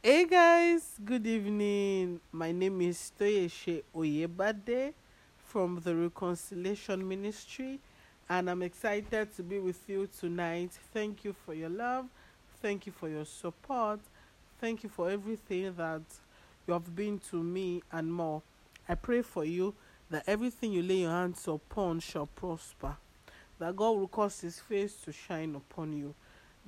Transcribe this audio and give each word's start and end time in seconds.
Hey 0.00 0.26
guys, 0.26 0.94
good 1.04 1.26
evening. 1.26 2.20
My 2.30 2.52
name 2.52 2.82
is 2.82 3.10
Toyeshe 3.18 3.82
Oyebade 3.92 4.94
from 5.44 5.80
the 5.82 5.92
Reconciliation 5.92 7.06
Ministry, 7.06 7.80
and 8.28 8.48
I'm 8.48 8.62
excited 8.62 9.34
to 9.34 9.42
be 9.42 9.58
with 9.58 9.88
you 9.88 10.08
tonight. 10.20 10.70
Thank 10.94 11.24
you 11.24 11.32
for 11.44 11.52
your 11.52 11.70
love, 11.70 12.06
thank 12.62 12.86
you 12.86 12.92
for 12.92 13.08
your 13.08 13.24
support, 13.24 13.98
thank 14.60 14.84
you 14.84 14.88
for 14.88 15.10
everything 15.10 15.74
that 15.74 16.02
you 16.68 16.74
have 16.74 16.94
been 16.94 17.18
to 17.30 17.42
me 17.42 17.82
and 17.90 18.14
more. 18.14 18.42
I 18.88 18.94
pray 18.94 19.22
for 19.22 19.44
you 19.44 19.74
that 20.10 20.22
everything 20.28 20.70
you 20.70 20.84
lay 20.84 20.98
your 20.98 21.10
hands 21.10 21.48
upon 21.48 21.98
shall 21.98 22.26
prosper, 22.26 22.96
that 23.58 23.74
God 23.74 23.98
will 23.98 24.06
cause 24.06 24.42
His 24.42 24.60
face 24.60 24.94
to 25.06 25.10
shine 25.10 25.56
upon 25.56 25.92
you 25.92 26.14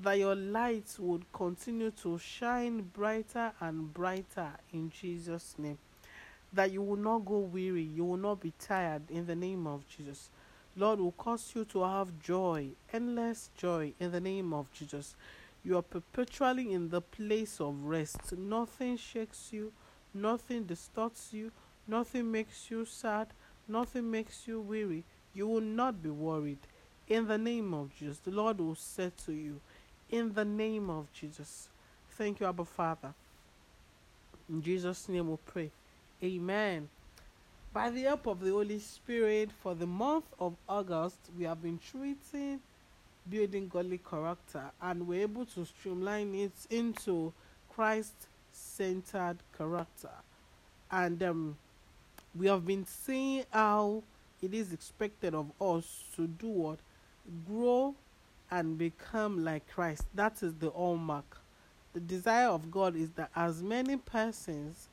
that 0.02 0.18
your 0.18 0.34
light 0.34 0.96
would 0.98 1.30
continue 1.32 1.90
to 1.90 2.18
shine 2.18 2.80
brighter 2.80 3.52
and 3.60 3.92
brighter 3.92 4.52
in 4.72 4.90
Jesus' 4.90 5.54
name. 5.58 5.78
That 6.52 6.72
you 6.72 6.82
will 6.82 6.96
not 6.96 7.26
go 7.26 7.38
weary, 7.38 7.82
you 7.82 8.04
will 8.04 8.16
not 8.16 8.40
be 8.40 8.52
tired 8.58 9.10
in 9.10 9.26
the 9.26 9.36
name 9.36 9.66
of 9.66 9.86
Jesus. 9.88 10.30
Lord 10.76 11.00
will 11.00 11.12
cause 11.12 11.52
you 11.54 11.64
to 11.66 11.82
have 11.82 12.18
joy, 12.18 12.70
endless 12.92 13.50
joy 13.56 13.92
in 14.00 14.12
the 14.12 14.20
name 14.20 14.52
of 14.52 14.72
Jesus. 14.72 15.16
You 15.62 15.76
are 15.76 15.82
perpetually 15.82 16.72
in 16.72 16.88
the 16.88 17.02
place 17.02 17.60
of 17.60 17.84
rest. 17.84 18.32
Nothing 18.36 18.96
shakes 18.96 19.50
you, 19.52 19.72
nothing 20.14 20.64
distorts 20.64 21.28
you, 21.32 21.52
nothing 21.86 22.30
makes 22.30 22.70
you 22.70 22.86
sad, 22.86 23.28
nothing 23.68 24.10
makes 24.10 24.48
you 24.48 24.60
weary. 24.60 25.04
You 25.34 25.46
will 25.46 25.60
not 25.60 26.02
be 26.02 26.10
worried. 26.10 26.60
In 27.06 27.26
the 27.26 27.38
name 27.38 27.74
of 27.74 27.90
Jesus, 27.98 28.18
the 28.18 28.30
Lord 28.30 28.58
will 28.58 28.76
say 28.76 29.10
to 29.26 29.32
you, 29.32 29.60
in 30.10 30.34
the 30.34 30.44
name 30.44 30.90
of 30.90 31.12
Jesus. 31.12 31.68
Thank 32.10 32.40
you, 32.40 32.46
Abba 32.46 32.64
Father. 32.64 33.14
In 34.48 34.62
Jesus' 34.62 35.08
name 35.08 35.30
we 35.30 35.36
pray. 35.46 35.70
Amen. 36.22 36.88
By 37.72 37.90
the 37.90 38.02
help 38.02 38.26
of 38.26 38.40
the 38.40 38.50
Holy 38.50 38.80
Spirit, 38.80 39.50
for 39.62 39.74
the 39.74 39.86
month 39.86 40.24
of 40.40 40.54
August, 40.68 41.18
we 41.38 41.44
have 41.44 41.62
been 41.62 41.78
treating 41.78 42.60
building 43.28 43.68
godly 43.68 43.98
character 43.98 44.62
and 44.82 45.06
we're 45.06 45.22
able 45.22 45.44
to 45.44 45.64
streamline 45.64 46.34
it 46.34 46.52
into 46.70 47.32
Christ 47.74 48.14
centered 48.52 49.36
character. 49.56 50.10
And 50.90 51.22
um, 51.22 51.56
we 52.34 52.48
have 52.48 52.66
been 52.66 52.86
seeing 52.86 53.44
how 53.50 54.02
it 54.42 54.52
is 54.52 54.72
expected 54.72 55.34
of 55.34 55.52
us 55.60 56.04
to 56.16 56.26
do 56.26 56.48
what? 56.48 56.78
Grow 57.46 57.94
and 58.50 58.76
become 58.76 59.44
like 59.44 59.68
Christ. 59.68 60.04
That 60.14 60.42
is 60.42 60.54
the 60.54 60.70
hallmark. 60.70 61.38
The 61.92 62.00
desire 62.00 62.48
of 62.48 62.70
God 62.70 62.96
is 62.96 63.10
that 63.10 63.30
as 63.34 63.62
many 63.62 63.96
persons 63.96 64.88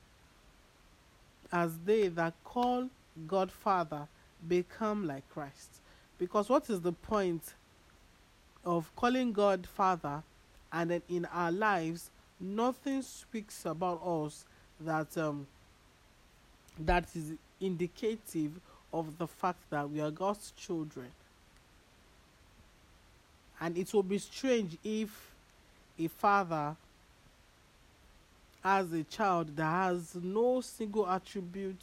as 1.51 1.77
they 1.85 2.07
that 2.09 2.33
call 2.43 2.89
God 3.27 3.51
Father 3.51 4.07
become 4.47 5.07
like 5.07 5.27
Christ. 5.29 5.81
Because 6.17 6.49
what 6.49 6.69
is 6.69 6.81
the 6.81 6.91
point 6.91 7.53
of 8.65 8.93
calling 8.95 9.31
God 9.31 9.65
Father 9.65 10.23
and 10.73 10.91
then 10.91 11.01
in 11.09 11.25
our 11.25 11.51
lives 11.51 12.09
nothing 12.39 13.01
speaks 13.01 13.65
about 13.65 14.01
us 14.05 14.45
that 14.79 15.17
um, 15.17 15.47
that 16.79 17.05
is 17.15 17.33
indicative 17.59 18.59
of 18.93 19.17
the 19.17 19.27
fact 19.27 19.59
that 19.69 19.89
we 19.89 19.99
are 19.99 20.11
God's 20.11 20.51
children 20.51 21.07
and 23.59 23.77
it 23.77 23.93
will 23.93 24.03
be 24.03 24.17
strange 24.17 24.77
if 24.83 25.31
a 25.99 26.07
father 26.07 26.75
has 28.63 28.91
a 28.91 29.03
child 29.03 29.55
that 29.55 29.63
has 29.63 30.15
no 30.15 30.61
single 30.61 31.07
attribute 31.09 31.81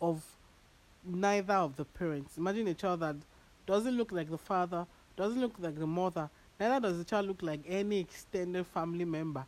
of 0.00 0.22
neither 1.04 1.54
of 1.54 1.76
the 1.76 1.84
parents. 1.84 2.38
Imagine 2.38 2.68
a 2.68 2.74
child 2.74 3.00
that 3.00 3.16
doesn't 3.66 3.96
look 3.96 4.12
like 4.12 4.30
the 4.30 4.38
father, 4.38 4.86
doesn't 5.16 5.40
look 5.40 5.54
like 5.58 5.78
the 5.78 5.86
mother, 5.86 6.30
neither 6.58 6.80
does 6.80 6.98
the 6.98 7.04
child 7.04 7.26
look 7.26 7.42
like 7.42 7.60
any 7.68 8.00
extended 8.00 8.66
family 8.66 9.04
member, 9.04 9.44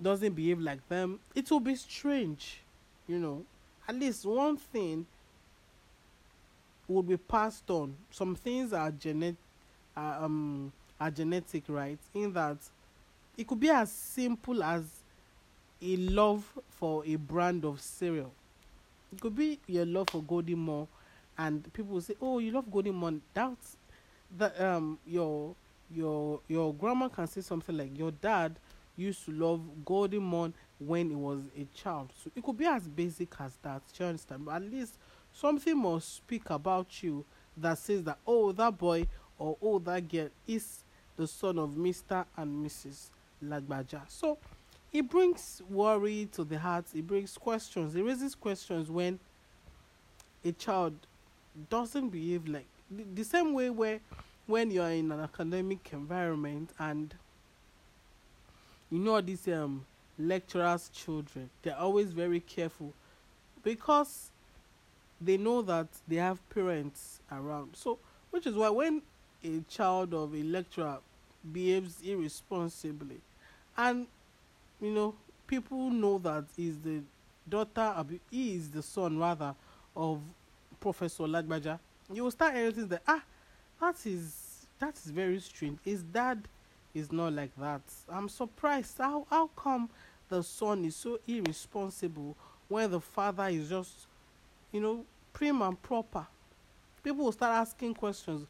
doesn't 0.00 0.34
behave 0.34 0.60
like 0.60 0.86
them. 0.88 1.18
It 1.34 1.50
will 1.50 1.60
be 1.60 1.74
strange, 1.74 2.60
you 3.06 3.18
know. 3.18 3.44
At 3.88 3.96
least 3.96 4.26
one 4.26 4.56
thing 4.56 5.06
would 6.86 7.08
be 7.08 7.16
passed 7.16 7.68
on. 7.70 7.96
Some 8.10 8.34
things 8.34 8.72
are 8.72 8.90
genetic 8.90 9.36
are, 9.98 10.24
um, 10.24 10.72
are 11.00 11.10
genetic, 11.10 11.64
right? 11.68 11.98
In 12.14 12.32
that 12.32 12.58
it 13.36 13.46
could 13.46 13.60
be 13.60 13.70
as 13.70 13.90
simple 13.90 14.62
as 14.62 14.84
a 15.80 15.96
love 15.96 16.44
for 16.70 17.04
a 17.06 17.16
brand 17.16 17.64
of 17.64 17.80
cereal. 17.80 18.32
It 19.12 19.20
could 19.20 19.34
be 19.36 19.58
your 19.66 19.86
love 19.86 20.08
for 20.10 20.22
Golden 20.22 20.58
Morn, 20.58 20.88
and 21.36 21.72
people 21.72 21.94
will 21.94 22.00
say, 22.00 22.14
"Oh, 22.20 22.38
you 22.38 22.50
love 22.52 22.70
Golden 22.70 22.94
Morn." 22.94 23.22
That's 23.32 23.76
that 24.36 24.60
um 24.60 24.98
your 25.06 25.54
your 25.90 26.40
your 26.48 26.74
grandma 26.74 27.08
can 27.08 27.26
say 27.26 27.40
something 27.40 27.76
like, 27.76 27.96
"Your 27.96 28.10
dad 28.10 28.56
used 28.96 29.24
to 29.26 29.32
love 29.32 29.60
Golden 29.84 30.22
Morn 30.22 30.52
when 30.78 31.10
he 31.10 31.16
was 31.16 31.40
a 31.56 31.64
child." 31.76 32.10
So 32.22 32.30
it 32.34 32.42
could 32.42 32.56
be 32.56 32.66
as 32.66 32.86
basic 32.88 33.40
as 33.40 33.52
that. 33.62 33.82
Do 33.94 34.04
you 34.04 34.08
understand? 34.10 34.44
But 34.44 34.56
at 34.56 34.62
least 34.62 34.94
something 35.32 35.76
must 35.78 36.16
speak 36.16 36.50
about 36.50 37.02
you 37.02 37.24
that 37.56 37.78
says 37.78 38.02
that, 38.04 38.18
"Oh, 38.26 38.52
that 38.52 38.76
boy 38.76 39.06
or 39.38 39.56
oh 39.62 39.78
that 39.80 40.08
girl 40.08 40.28
is 40.46 40.84
the 41.16 41.26
son 41.26 41.58
of 41.58 41.70
Mr. 41.70 42.24
and 42.36 42.64
Mrs. 42.66 43.08
Lagbaja. 43.44 44.02
So 44.08 44.38
it 44.92 45.08
brings 45.08 45.62
worry 45.68 46.28
to 46.32 46.44
the 46.44 46.58
heart, 46.58 46.86
it 46.94 47.06
brings 47.06 47.36
questions, 47.36 47.94
it 47.94 48.02
raises 48.02 48.34
questions 48.34 48.90
when 48.90 49.18
a 50.44 50.52
child 50.52 50.94
doesn't 51.68 52.08
behave 52.10 52.46
like 52.46 52.66
the, 52.90 53.04
the 53.14 53.24
same 53.24 53.52
way 53.52 53.70
where 53.70 54.00
when 54.46 54.70
you're 54.70 54.88
in 54.90 55.10
an 55.12 55.20
academic 55.20 55.90
environment 55.92 56.70
and 56.78 57.14
you 58.90 58.98
know 58.98 59.20
these 59.20 59.46
um 59.48 59.84
lecturers 60.18 60.88
children 60.94 61.50
they're 61.62 61.76
always 61.76 62.12
very 62.12 62.40
careful 62.40 62.92
because 63.62 64.30
they 65.20 65.36
know 65.36 65.62
that 65.62 65.88
they 66.06 66.16
have 66.16 66.38
parents 66.50 67.20
around 67.30 67.70
so 67.74 67.98
which 68.30 68.46
is 68.46 68.54
why 68.54 68.70
when 68.70 69.02
a 69.44 69.60
child 69.68 70.14
of 70.14 70.34
a 70.34 70.42
lecturer 70.42 70.98
behaves 71.52 72.00
irresponsibly. 72.02 73.20
And 73.76 74.06
you 74.80 74.90
know 74.90 75.14
people 75.46 75.90
know 75.90 76.18
that 76.18 76.44
he's 76.56 76.78
the 76.78 77.00
daughter 77.48 77.94
he 78.30 78.54
is 78.54 78.70
the 78.70 78.82
son 78.82 79.18
rather 79.18 79.54
of 79.96 80.20
professor 80.80 81.24
lagbaja 81.24 81.78
you 82.12 82.22
will 82.22 82.30
start 82.30 82.54
hearing 82.54 82.86
that 82.88 83.02
ah 83.08 83.22
that 83.80 83.94
is 84.06 84.66
that 84.78 84.94
is 84.96 85.10
very 85.10 85.40
strange. 85.40 85.78
His 85.84 86.02
dad 86.02 86.46
is 86.94 87.10
not 87.10 87.32
like 87.32 87.50
that. 87.58 87.80
I'm 88.08 88.28
surprised. 88.28 88.98
How 88.98 89.26
how 89.28 89.48
come 89.56 89.88
the 90.28 90.42
son 90.42 90.84
is 90.84 90.96
so 90.96 91.18
irresponsible 91.26 92.36
when 92.68 92.90
the 92.90 93.00
father 93.00 93.48
is 93.48 93.68
just 93.68 94.06
you 94.72 94.80
know 94.80 95.04
prim 95.32 95.62
and 95.62 95.80
proper? 95.82 96.26
People 97.02 97.24
will 97.24 97.32
start 97.32 97.52
asking 97.56 97.94
questions 97.94 98.46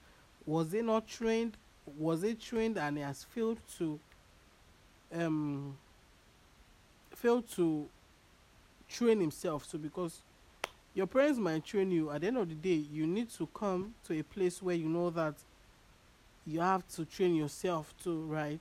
was 0.48 0.72
he 0.72 0.80
not 0.80 1.06
trained 1.06 1.58
was 1.98 2.22
he 2.22 2.34
trained 2.34 2.78
and 2.78 2.96
he 2.96 3.02
has 3.02 3.22
failed 3.22 3.58
to 3.76 4.00
um 5.14 5.76
failed 7.14 7.48
to 7.50 7.86
train 8.88 9.20
himself? 9.20 9.66
So 9.66 9.76
because 9.76 10.22
your 10.94 11.06
parents 11.06 11.38
might 11.38 11.64
train 11.64 11.90
you 11.90 12.10
at 12.10 12.22
the 12.22 12.28
end 12.28 12.38
of 12.38 12.48
the 12.48 12.54
day 12.54 12.82
you 12.90 13.06
need 13.06 13.28
to 13.30 13.46
come 13.48 13.94
to 14.04 14.18
a 14.18 14.22
place 14.22 14.62
where 14.62 14.74
you 14.74 14.88
know 14.88 15.10
that 15.10 15.34
you 16.46 16.60
have 16.60 16.88
to 16.88 17.04
train 17.04 17.34
yourself 17.34 17.92
too 18.02 18.22
right? 18.22 18.60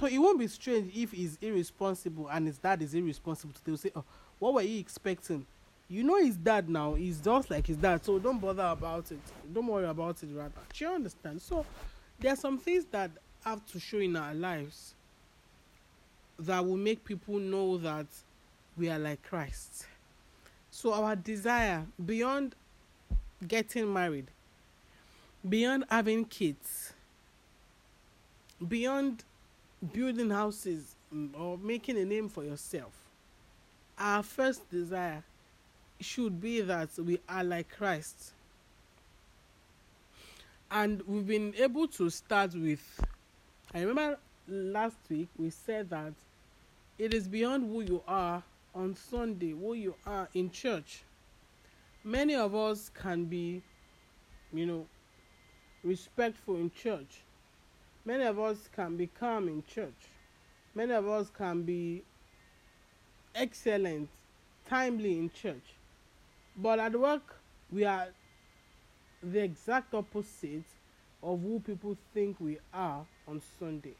So 0.00 0.06
it 0.06 0.18
won't 0.18 0.40
be 0.40 0.48
strange 0.48 0.92
if 0.96 1.12
he's 1.12 1.38
irresponsible 1.40 2.26
and 2.28 2.48
his 2.48 2.58
dad 2.58 2.82
is 2.82 2.94
irresponsible 2.94 3.54
they'll 3.64 3.76
say 3.76 3.92
oh 3.94 4.04
what 4.40 4.54
were 4.54 4.62
you 4.62 4.80
expecting 4.80 5.46
you 5.92 6.02
know 6.02 6.16
his 6.16 6.36
dad 6.38 6.70
now 6.70 6.94
he's 6.94 7.20
just 7.20 7.50
like 7.50 7.66
his 7.66 7.76
dad 7.76 8.02
so 8.02 8.18
don't 8.18 8.40
bother 8.40 8.64
about 8.64 9.10
it. 9.12 9.20
Don't 9.52 9.66
worry 9.66 9.86
about 9.86 10.22
it 10.22 10.30
rather. 10.32 10.50
Do 10.72 10.84
you 10.84 10.90
understand? 10.90 11.42
So 11.42 11.66
there 12.18 12.32
are 12.32 12.36
some 12.36 12.56
things 12.56 12.86
that 12.92 13.10
have 13.44 13.64
to 13.72 13.78
show 13.78 13.98
in 13.98 14.16
our 14.16 14.32
lives 14.32 14.94
that 16.38 16.64
will 16.64 16.78
make 16.78 17.04
people 17.04 17.38
know 17.38 17.76
that 17.76 18.06
we 18.76 18.88
are 18.88 18.98
like 18.98 19.22
christ. 19.22 19.86
So 20.70 20.94
our 20.94 21.14
desire 21.14 21.84
beyond 22.04 22.54
getting 23.46 23.92
married 23.92 24.28
beyond 25.46 25.84
having 25.90 26.24
kids 26.24 26.92
beyond 28.66 29.24
building 29.92 30.30
houses 30.30 30.94
mm, 31.12 31.28
or 31.38 31.58
making 31.58 31.98
a 31.98 32.04
name 32.04 32.28
for 32.28 32.44
yourself 32.44 32.92
our 33.98 34.22
first 34.22 34.70
desire 34.70 35.24
should 36.02 36.40
be 36.40 36.60
that 36.60 36.90
we 36.98 37.20
are 37.28 37.44
like 37.44 37.70
Christ. 37.76 38.32
And 40.70 41.02
we've 41.06 41.26
been 41.26 41.54
able 41.58 41.86
to 41.88 42.10
start 42.10 42.54
with. 42.54 42.80
I 43.74 43.80
remember 43.80 44.18
last 44.48 44.96
week 45.08 45.28
we 45.36 45.50
said 45.50 45.90
that 45.90 46.12
it 46.98 47.14
is 47.14 47.28
beyond 47.28 47.64
who 47.70 47.82
you 47.82 48.02
are 48.06 48.42
on 48.74 48.96
Sunday, 48.96 49.50
who 49.50 49.74
you 49.74 49.94
are 50.06 50.28
in 50.34 50.50
church. 50.50 51.02
Many 52.04 52.34
of 52.34 52.54
us 52.54 52.90
can 52.94 53.24
be, 53.26 53.62
you 54.52 54.66
know, 54.66 54.86
respectful 55.84 56.56
in 56.56 56.70
church. 56.70 57.20
Many 58.04 58.24
of 58.24 58.38
us 58.38 58.68
can 58.74 58.96
be 58.96 59.06
calm 59.06 59.48
in 59.48 59.62
church. 59.72 60.08
Many 60.74 60.92
of 60.92 61.06
us 61.06 61.30
can 61.30 61.62
be 61.62 62.02
excellent, 63.34 64.08
timely 64.68 65.18
in 65.18 65.30
church. 65.30 65.74
But 66.56 66.78
at 66.78 66.98
work, 66.98 67.36
we 67.70 67.84
are 67.84 68.08
the 69.22 69.42
exact 69.42 69.94
opposite 69.94 70.64
of 71.22 71.40
who 71.40 71.60
people 71.60 71.96
think 72.12 72.36
we 72.40 72.58
are 72.74 73.04
on 73.26 73.40
Sunday. 73.58 73.94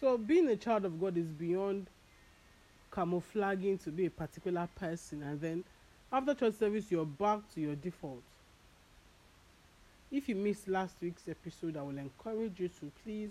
So, 0.00 0.18
being 0.18 0.48
a 0.48 0.56
child 0.56 0.84
of 0.84 1.00
God 1.00 1.16
is 1.16 1.28
beyond 1.28 1.86
camouflaging 2.92 3.78
to 3.78 3.90
be 3.90 4.06
a 4.06 4.10
particular 4.10 4.68
person, 4.78 5.22
and 5.22 5.40
then 5.40 5.64
after 6.12 6.34
church 6.34 6.54
service, 6.54 6.90
you're 6.90 7.06
back 7.06 7.40
to 7.54 7.60
your 7.60 7.74
default. 7.76 8.22
If 10.10 10.28
you 10.28 10.36
missed 10.36 10.68
last 10.68 10.96
week's 11.00 11.28
episode, 11.28 11.76
I 11.76 11.82
will 11.82 11.98
encourage 11.98 12.60
you 12.60 12.68
to 12.80 12.92
please 13.02 13.30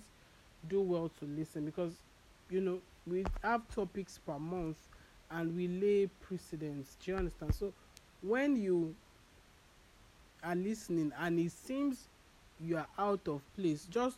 do 0.68 0.81
well 0.81 1.12
to 1.19 1.25
listen 1.25 1.66
because 1.66 1.94
you 2.50 2.60
know 2.60 2.80
we 3.07 3.24
have 3.44 3.62
topics 3.74 4.19
per 4.25 4.39
month 4.39 4.78
and 5.31 5.56
we 5.56 5.68
lay 5.68 6.07
precedents. 6.28 6.98
Do 7.04 7.12
you 7.12 7.18
understand? 7.18 7.54
So, 7.56 7.74
when 8.22 8.56
you 8.56 8.96
are 10.44 10.56
listening 10.56 11.12
and 11.20 11.40
it 11.40 11.52
seems 11.52 12.08
you 12.60 12.78
are 12.78 12.88
out 12.98 13.28
of 13.28 13.42
place, 13.56 13.88
just 13.90 14.18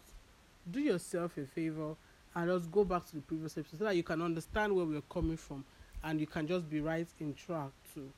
do 0.72 0.80
yourself 0.80 1.38
a 1.38 1.46
favor 1.46 1.96
and 2.36 2.50
just 2.50 2.72
go 2.72 2.84
back 2.84 3.06
to 3.08 3.16
the 3.16 3.22
previous 3.22 3.58
episode 3.58 3.80
so 3.80 3.86
that 3.86 3.96
you 3.96 4.04
can 4.04 4.22
understand 4.22 4.76
where 4.76 4.86
we're 4.86 5.02
coming 5.10 5.38
from 5.38 5.64
and 6.04 6.20
you 6.20 6.28
can 6.28 6.48
just 6.48 6.70
be 6.70 6.80
right 6.82 7.08
in 7.20 7.34
track 7.34 7.70
too. 7.94 8.10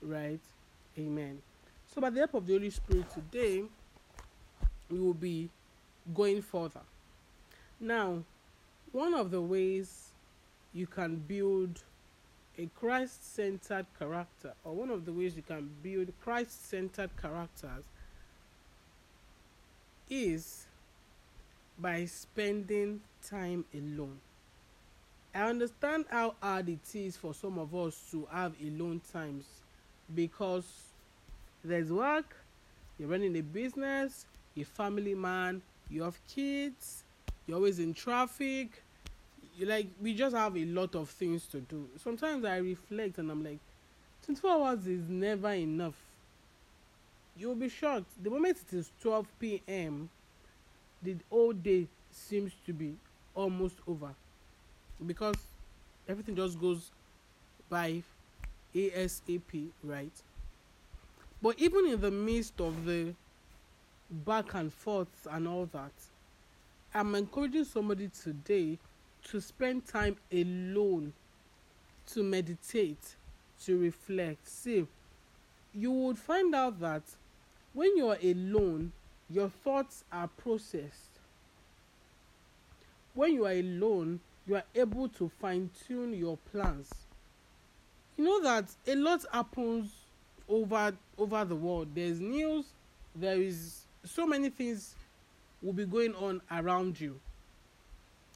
Right? 0.00 0.40
Amen. 0.98 1.40
So, 1.92 2.00
by 2.00 2.10
the 2.10 2.20
help 2.20 2.34
of 2.34 2.46
the 2.46 2.54
Holy 2.54 2.70
Spirit 2.70 3.06
today, 3.10 3.64
we 4.90 4.98
will 4.98 5.14
be 5.14 5.48
going 6.14 6.42
further. 6.42 6.80
Now, 7.80 8.22
one 8.92 9.14
of 9.14 9.30
the 9.30 9.40
ways 9.40 10.10
you 10.74 10.86
can 10.86 11.16
build 11.16 11.82
a 12.58 12.68
Christ 12.78 13.34
centered 13.34 13.86
character, 13.98 14.52
or 14.64 14.74
one 14.74 14.90
of 14.90 15.04
the 15.04 15.12
ways 15.12 15.36
you 15.36 15.42
can 15.42 15.70
build 15.82 16.12
Christ 16.22 16.68
centered 16.68 17.10
characters, 17.20 17.84
is 20.10 20.66
by 21.78 22.04
spending 22.04 23.00
time 23.26 23.64
alone. 23.72 24.18
I 25.34 25.48
understand 25.48 26.04
how 26.10 26.34
hard 26.42 26.68
it 26.68 26.94
is 26.94 27.16
for 27.16 27.32
some 27.32 27.58
of 27.58 27.74
us 27.74 27.98
to 28.10 28.28
have 28.30 28.54
alone 28.62 29.00
times 29.12 29.46
because 30.14 30.66
there's 31.64 31.90
work, 31.90 32.36
you're 32.98 33.08
running 33.08 33.36
a 33.36 33.40
business, 33.40 34.26
you're 34.54 34.66
family 34.66 35.14
man, 35.14 35.62
you 35.88 36.02
have 36.02 36.18
kids, 36.28 37.04
you're 37.46 37.56
always 37.56 37.78
in 37.78 37.94
traffic, 37.94 38.82
like 39.60 39.88
we 40.00 40.14
just 40.14 40.34
have 40.34 40.56
a 40.56 40.64
lot 40.64 40.94
of 40.94 41.08
things 41.10 41.46
to 41.46 41.60
do. 41.60 41.88
Sometimes 42.02 42.44
I 42.44 42.56
reflect 42.58 43.18
and 43.18 43.30
I'm 43.30 43.44
like, 43.44 43.58
24 44.24 44.50
hours 44.50 44.86
is 44.86 45.08
never 45.08 45.52
enough. 45.52 45.94
You'll 47.36 47.54
be 47.54 47.68
shocked. 47.68 48.10
The 48.22 48.30
moment 48.30 48.58
it 48.68 48.76
is 48.76 48.90
12 49.00 49.26
p.m., 49.40 50.08
the 51.02 51.16
whole 51.30 51.52
day 51.52 51.86
seems 52.12 52.52
to 52.66 52.72
be 52.72 52.94
almost 53.34 53.76
over 53.88 54.10
because 55.06 55.36
everything 56.08 56.36
just 56.36 56.60
goes 56.60 56.90
by 57.68 58.02
ASAP, 58.74 59.68
right? 59.82 60.12
But 61.42 61.58
even 61.58 61.86
in 61.86 62.00
the 62.00 62.10
midst 62.10 62.60
of 62.60 62.84
the 62.84 63.14
back 64.10 64.54
and 64.54 64.72
forth 64.72 65.26
and 65.30 65.48
all 65.48 65.66
that, 65.72 65.92
I'm 66.94 67.14
encouraging 67.14 67.64
somebody 67.64 68.08
today 68.08 68.78
to 69.30 69.40
spend 69.40 69.86
time 69.86 70.16
alone 70.32 71.12
to 72.06 72.22
meditate, 72.22 73.16
to 73.64 73.78
reflect. 73.78 74.46
See, 74.48 74.86
you 75.74 75.90
would 75.90 76.18
find 76.18 76.54
out 76.54 76.80
that 76.80 77.02
when 77.72 77.96
you 77.96 78.08
are 78.08 78.18
alone, 78.22 78.92
your 79.30 79.48
thoughts 79.48 80.04
are 80.12 80.28
processed. 80.28 81.10
When 83.14 83.32
you 83.32 83.46
are 83.46 83.52
alone, 83.52 84.20
you 84.46 84.56
are 84.56 84.64
able 84.74 85.08
to 85.10 85.30
fine 85.40 85.70
tune 85.86 86.14
your 86.14 86.36
plans. 86.50 86.90
You 88.16 88.24
know 88.24 88.42
that 88.42 88.66
a 88.86 88.94
lot 88.94 89.24
happens 89.32 89.90
over 90.48 90.92
over 91.16 91.44
the 91.44 91.54
world. 91.56 91.88
There's 91.94 92.20
news, 92.20 92.66
there 93.14 93.40
is 93.40 93.84
so 94.04 94.26
many 94.26 94.50
things 94.50 94.94
will 95.62 95.72
be 95.72 95.84
going 95.86 96.14
on 96.16 96.40
around 96.50 97.00
you 97.00 97.20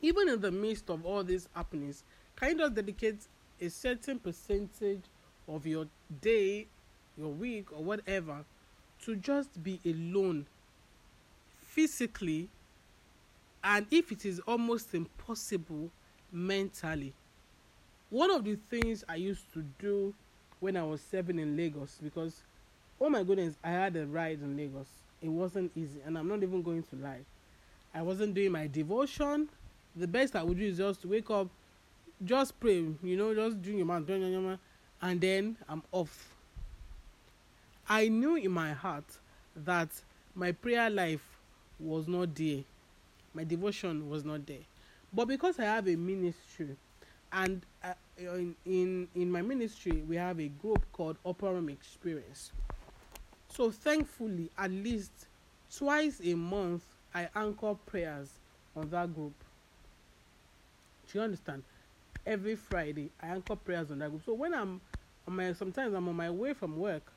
even 0.07 0.29
in 0.29 0.41
the 0.41 0.53
midst 0.53 0.89
of 0.89 1.05
all 1.05 1.25
these 1.25 1.49
happenings, 1.53 2.05
you 2.41 2.57
just 2.57 2.75
dedicate 2.75 3.17
a 3.61 3.69
certain 3.69 4.21
percentage 4.21 5.03
of 5.49 5.67
your 5.67 5.87
day, 6.21 6.69
your 7.19 7.31
week, 7.31 7.73
or 7.73 7.83
whatever 7.83 8.45
to 9.05 9.17
just 9.17 9.61
be 9.65 9.81
alone 9.85 10.47
physically? 11.61 12.49
And 13.65 13.85
if 13.91 14.13
it 14.13 14.25
is 14.25 14.39
almost 14.47 14.95
impossible 14.95 15.91
mentally, 16.31 17.13
one 18.11 18.31
of 18.31 18.45
the 18.45 18.57
things 18.71 19.03
I 19.09 19.17
used 19.17 19.53
to 19.55 19.65
do 19.81 20.15
when 20.61 20.77
I 20.77 20.85
was 20.85 21.01
seven 21.01 21.41
in 21.41 21.57
Lagos, 21.57 21.99
because 22.01 22.43
oh 23.01 23.11
my 23.11 23.25
goodness, 23.25 23.57
I 23.65 23.71
had 23.71 23.97
a 23.97 24.07
ride 24.07 24.41
in 24.41 24.57
Lagos. 24.57 24.87
It 25.21 25.31
wasn't 25.31 25.73
easy, 25.75 25.99
and 26.07 26.17
I'm 26.17 26.29
not 26.29 26.45
even 26.45 26.63
going 26.63 26.85
to 26.85 26.97
lie. 26.97 27.25
I 27.93 28.03
wasn't 28.03 28.35
doing 28.35 28.53
my 28.53 28.69
devotion 28.69 29.49
the 29.97 30.07
best 30.07 30.37
I 30.37 30.43
would 30.43 30.59
do 30.59 30.65
is 30.65 30.77
just 30.77 31.05
wake 31.05 31.31
up, 31.31 31.49
just 32.25 32.59
pray, 32.61 32.85
you 33.03 33.17
know, 33.17 33.35
just 33.35 33.63
doing 33.63 33.79
your 33.79 33.87
mouth, 33.87 34.09
and 35.03 35.21
then 35.21 35.57
I'm 35.69 35.83
off. 35.93 36.35
I 37.89 38.09
knew 38.09 38.37
in 38.37 38.51
my 38.51 38.73
heart 38.73 39.05
that 39.65 39.89
my 40.35 40.53
prayer 40.53 40.91
life 40.91 41.25
was 41.79 42.07
not 42.09 42.35
there, 42.35 42.63
my 43.35 43.45
devotion 43.45 44.09
was 44.09 44.25
not 44.25 44.47
there. 44.47 44.65
But 45.13 45.29
because 45.29 45.59
I 45.59 45.65
have 45.65 45.89
a 45.89 45.97
ministry, 45.97 46.77
and 47.33 47.65
uh, 47.83 47.95
in, 48.19 48.55
in 48.65 49.09
in 49.15 49.31
my 49.31 49.43
ministry 49.43 50.03
we 50.09 50.17
have 50.17 50.41
a 50.41 50.49
group 50.49 50.85
called 50.93 51.17
Upper 51.25 51.53
Room 51.53 51.69
Experience. 51.69 52.53
So 53.49 53.71
thankfully, 53.71 54.51
at 54.59 54.71
least 54.71 55.13
twice 55.75 56.21
a 56.23 56.35
month, 56.35 56.83
I 57.15 57.29
anchor 57.35 57.75
prayers 57.87 58.29
on 58.75 58.91
that 58.91 59.15
group. 59.15 59.33
Do 61.11 61.19
you 61.19 61.25
understand? 61.25 61.63
Every 62.27 62.57
Friday, 62.57 63.11
I 63.21 63.29
anchor 63.29 63.57
prayers 63.57 63.91
on 63.91 63.99
that 64.01 64.11
group. 64.11 64.23
So 64.25 64.35
when 64.35 64.53
I'm 64.53 64.81
on 65.27 65.37
my, 65.37 65.51
uh, 65.51 65.55
sometimes 65.55 65.95
I'm 65.95 66.09
on 66.09 66.17
my 66.17 66.31
way 66.31 66.55
from 66.55 66.77
work. 66.77 67.13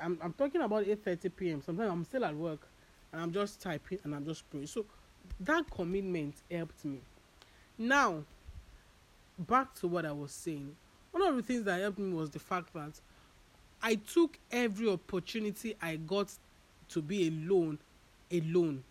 I'm 0.00 0.18
I'm 0.22 0.32
talking 0.32 0.60
about 0.60 0.84
8:30 0.84 1.30
p.m. 1.36 1.62
Sometimes 1.62 1.90
I'm 1.90 2.04
still 2.04 2.24
at 2.24 2.34
work, 2.34 2.60
and 3.12 3.20
I'm 3.20 3.32
just 3.32 3.60
typing 3.60 3.98
and 4.04 4.14
I'm 4.14 4.24
just 4.24 4.48
praying. 4.50 4.66
So 4.66 4.84
that 5.40 5.70
commitment 5.70 6.34
helped 6.50 6.84
me. 6.84 7.00
Now, 7.76 8.24
back 9.38 9.74
to 9.76 9.88
what 9.88 10.04
I 10.04 10.12
was 10.12 10.32
saying. 10.32 10.76
One 11.10 11.22
of 11.22 11.36
the 11.36 11.42
things 11.42 11.64
that 11.64 11.80
helped 11.80 11.98
me 11.98 12.12
was 12.12 12.30
the 12.30 12.38
fact 12.38 12.72
that 12.74 13.00
I 13.82 13.94
took 13.94 14.38
every 14.50 14.90
opportunity 14.90 15.76
I 15.80 15.96
got 15.96 16.32
to 16.90 17.02
be 17.02 17.28
alone, 17.28 17.78
alone. 18.32 18.82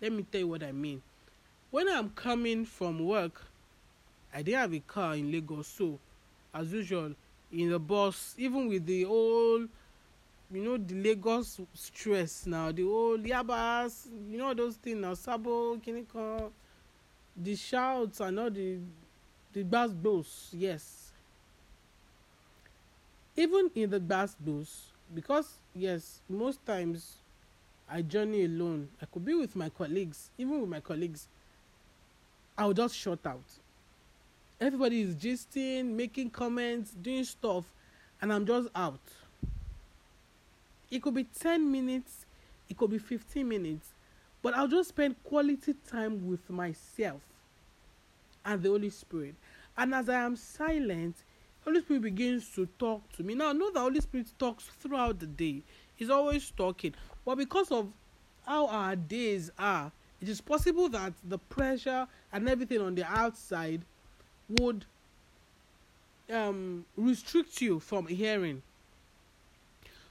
Let 0.00 0.12
me 0.12 0.24
tell 0.30 0.42
you 0.42 0.48
what 0.48 0.62
I 0.62 0.72
mean. 0.72 1.02
When 1.70 1.88
I'm 1.88 2.10
coming 2.10 2.64
from 2.64 3.04
work, 3.04 3.42
I 4.32 4.42
didn't 4.42 4.60
have 4.60 4.74
a 4.74 4.80
car 4.80 5.14
in 5.16 5.30
Lagos, 5.30 5.66
so 5.66 5.98
as 6.54 6.72
usual, 6.72 7.12
in 7.52 7.70
the 7.70 7.78
bus, 7.78 8.34
even 8.38 8.68
with 8.68 8.86
the 8.86 9.04
old, 9.04 9.68
you 10.50 10.62
know, 10.62 10.78
the 10.78 10.94
Lagos 10.94 11.60
stress 11.74 12.46
now, 12.46 12.72
the 12.72 12.84
old 12.84 13.22
yabas, 13.22 14.06
you 14.30 14.38
know, 14.38 14.54
those 14.54 14.76
things 14.76 14.98
now, 14.98 15.12
Sabo, 15.14 15.76
Kinikon, 15.76 16.50
the 17.36 17.54
shouts 17.54 18.20
and 18.20 18.38
all 18.38 18.50
the 18.50 18.78
the 19.52 19.62
bass 19.62 19.90
bos, 19.90 20.50
yes. 20.52 21.12
Even 23.36 23.70
in 23.74 23.90
the 23.90 24.00
bass 24.00 24.36
bos, 24.40 24.92
because 25.14 25.54
yes, 25.74 26.20
most 26.28 26.64
times 26.66 27.18
I 27.88 28.02
journey 28.02 28.44
alone. 28.44 28.88
I 29.00 29.06
could 29.06 29.24
be 29.24 29.34
with 29.34 29.56
my 29.56 29.68
colleagues, 29.68 30.30
even 30.38 30.60
with 30.60 30.70
my 30.70 30.80
colleagues. 30.80 31.28
I'll 32.58 32.72
just 32.72 32.96
shut 32.96 33.24
out. 33.24 33.44
Everybody 34.60 35.02
is 35.02 35.14
gisting, 35.14 35.92
making 35.94 36.30
comments, 36.30 36.90
doing 36.90 37.22
stuff, 37.22 37.64
and 38.20 38.32
I'm 38.32 38.44
just 38.44 38.68
out. 38.74 38.98
It 40.90 41.00
could 41.00 41.14
be 41.14 41.22
10 41.24 41.70
minutes, 41.70 42.26
it 42.68 42.76
could 42.76 42.90
be 42.90 42.98
15 42.98 43.48
minutes, 43.48 43.90
but 44.42 44.54
I'll 44.54 44.66
just 44.66 44.88
spend 44.88 45.22
quality 45.22 45.74
time 45.88 46.26
with 46.28 46.50
myself 46.50 47.20
and 48.44 48.60
the 48.60 48.70
Holy 48.70 48.90
Spirit. 48.90 49.36
And 49.76 49.94
as 49.94 50.08
I 50.08 50.22
am 50.22 50.34
silent, 50.34 51.14
Holy 51.64 51.80
Spirit 51.80 52.02
begins 52.02 52.48
to 52.56 52.66
talk 52.78 53.02
to 53.12 53.22
me. 53.22 53.34
Now, 53.34 53.52
know 53.52 53.70
the 53.70 53.80
Holy 53.80 54.00
Spirit 54.00 54.32
talks 54.36 54.64
throughout 54.64 55.20
the 55.20 55.26
day. 55.26 55.62
He's 55.94 56.10
always 56.10 56.50
talking. 56.50 56.94
But 57.24 57.36
because 57.36 57.70
of 57.70 57.92
how 58.44 58.66
our 58.66 58.96
days 58.96 59.52
are, 59.56 59.92
it 60.20 60.28
is 60.28 60.40
possible 60.40 60.88
that 60.90 61.12
the 61.24 61.38
pressure 61.38 62.06
and 62.32 62.48
everything 62.48 62.80
on 62.80 62.94
the 62.94 63.04
outside 63.04 63.82
would 64.60 64.84
um, 66.32 66.84
restrict 66.96 67.60
you 67.60 67.78
from 67.80 68.06
hearing. 68.06 68.62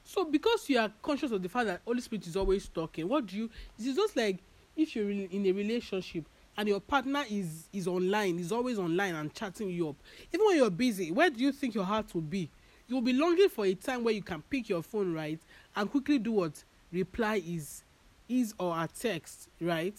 So, 0.03 0.23
because 0.23 0.69
you 0.69 0.79
are 0.79 0.91
conscious 1.01 1.31
of 1.31 1.43
the 1.43 1.49
fact 1.49 1.65
that 1.67 1.81
Holy 1.83 1.99
Spirit 1.99 2.25
is 2.27 2.37
always 2.37 2.67
talking, 2.69 3.09
what 3.09 3.25
do 3.25 3.35
you? 3.35 3.49
It's 3.77 3.93
just 3.93 4.15
like 4.15 4.37
if 4.75 4.95
you're 4.95 5.09
in 5.09 5.45
a 5.45 5.51
relationship 5.51 6.23
and 6.55 6.69
your 6.69 6.79
partner 6.79 7.23
is 7.29 7.67
is 7.73 7.87
online, 7.87 8.39
is 8.39 8.51
always 8.51 8.79
online 8.79 9.15
and 9.15 9.33
chatting 9.33 9.69
you 9.69 9.89
up. 9.89 9.95
Even 10.33 10.47
when 10.47 10.55
you're 10.55 10.69
busy, 10.69 11.11
where 11.11 11.29
do 11.29 11.41
you 11.43 11.51
think 11.51 11.75
your 11.75 11.83
heart 11.83 12.13
will 12.13 12.21
be? 12.21 12.49
You'll 12.87 13.01
be 13.01 13.11
longing 13.11 13.49
for 13.49 13.65
a 13.65 13.73
time 13.73 14.05
where 14.05 14.13
you 14.13 14.21
can 14.21 14.41
pick 14.43 14.69
your 14.69 14.81
phone 14.81 15.13
right 15.13 15.39
and 15.75 15.91
quickly 15.91 16.19
do 16.19 16.31
what 16.31 16.63
reply 16.91 17.41
is 17.45 17.83
is 18.29 18.53
or 18.59 18.73
a 18.73 18.87
text, 18.87 19.49
right? 19.61 19.95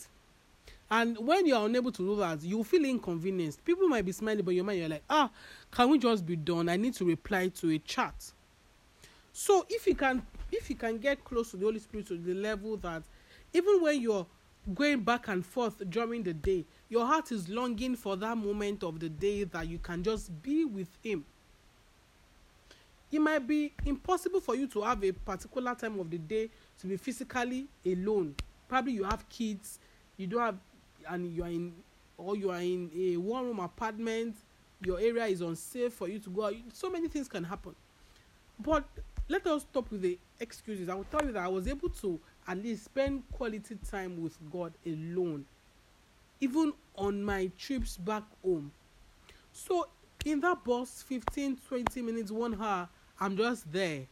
And 0.90 1.18
when 1.18 1.47
you 1.47 1.54
are 1.54 1.66
unable 1.66 1.92
to 1.92 2.02
do 2.02 2.16
that, 2.16 2.42
you 2.42 2.64
feel 2.64 2.85
inconvenienced. 2.85 3.64
People 3.64 3.88
might 3.88 4.06
be 4.06 4.12
smiling, 4.12 4.44
but 4.44 4.54
your 4.54 4.64
mind 4.64 4.78
you're 4.78 4.88
like, 4.88 5.04
ah, 5.11 5.30
can 5.70 5.90
we 5.90 5.99
just 5.99 6.25
be 6.25 6.37
done? 6.37 6.68
I 6.68 6.76
need 6.76 6.94
to 6.94 7.04
reply 7.04 7.49
to 7.49 7.70
a 7.70 7.78
chat. 7.78 8.32
So 9.32 9.66
if 9.68 9.87
you 9.87 9.94
can 9.94 10.23
if 10.50 10.70
you 10.70 10.76
can 10.76 10.99
get 10.99 11.23
close 11.25 11.50
to 11.50 11.58
the 11.58 11.66
Holy 11.66 11.78
Spirit 11.78 12.06
to 12.08 12.16
the 12.16 12.35
level 12.35 12.76
that 12.78 13.02
even 13.52 13.82
when 13.82 14.00
you're 14.00 14.26
going 14.75 15.00
back 15.02 15.28
and 15.28 15.44
forth 15.44 15.82
during 15.90 16.23
the 16.23 16.35
day, 16.35 16.64
your 16.88 17.06
heart 17.06 17.32
is 17.32 17.49
longing 17.49 17.97
for 17.97 18.16
that 18.16 18.37
moment 18.37 18.82
of 18.82 18.99
the 18.99 19.08
day 19.08 19.44
that 19.44 19.68
you 19.68 19.78
can 19.78 20.02
just 20.02 20.42
be 20.42 20.64
with 20.64 20.88
Him. 21.02 21.25
It 23.11 23.20
might 23.20 23.47
be 23.47 23.73
impossible 23.87 24.40
for 24.40 24.54
you 24.54 24.66
to 24.68 24.82
have 24.82 25.02
a 25.04 25.12
particular 25.12 25.75
time 25.75 25.99
of 25.99 26.11
the 26.11 26.18
day 26.18 26.50
to 26.80 26.87
be 26.87 26.97
physically 26.97 27.66
alone. 27.85 28.35
Probably 28.68 28.92
you 28.92 29.04
have 29.04 29.28
kids, 29.28 29.78
you 30.16 30.26
don't 30.26 30.40
have, 30.40 30.56
and 31.08 31.35
you 31.35 31.42
are 31.42 31.49
in, 31.49 31.73
or 32.16 32.37
you 32.37 32.50
are 32.50 32.61
in 32.61 32.90
a 32.97 33.16
one 33.16 33.44
room 33.44 33.61
apartment, 33.61 34.37
your 34.85 35.00
area 35.00 35.26
is 35.26 35.40
unsafe 35.40 35.92
for 35.92 36.08
you 36.08 36.18
to 36.20 36.30
go 36.30 36.47
out. 36.47 36.54
So 36.73 36.90
many 36.90 37.08
things 37.08 37.28
can 37.28 37.44
happen. 37.44 37.75
But 38.61 38.85
let 39.28 39.47
us 39.47 39.62
stop 39.62 39.90
with 39.90 40.02
the 40.02 40.18
excuses. 40.40 40.88
I 40.88 40.94
will 40.94 41.04
tell 41.04 41.25
you 41.25 41.32
that 41.32 41.44
I 41.44 41.49
was 41.49 41.66
able 41.66 41.88
to 41.90 42.18
at 42.47 42.62
least 42.62 42.85
spend 42.85 43.23
quality 43.32 43.76
time 43.90 44.23
with 44.23 44.37
God 44.50 44.73
alone, 44.87 45.44
even 46.40 46.73
on 46.97 47.23
my 47.23 47.50
trips 47.58 47.97
back 47.97 48.23
home. 48.42 48.73
So, 49.52 49.88
in 50.25 50.40
that 50.40 50.64
bus, 50.64 51.02
15, 51.06 51.58
20 51.68 52.02
minutes, 52.02 52.30
one 52.30 52.61
hour, 52.61 52.88
I'm 53.20 53.37
just 53.37 53.70
there 53.73 54.06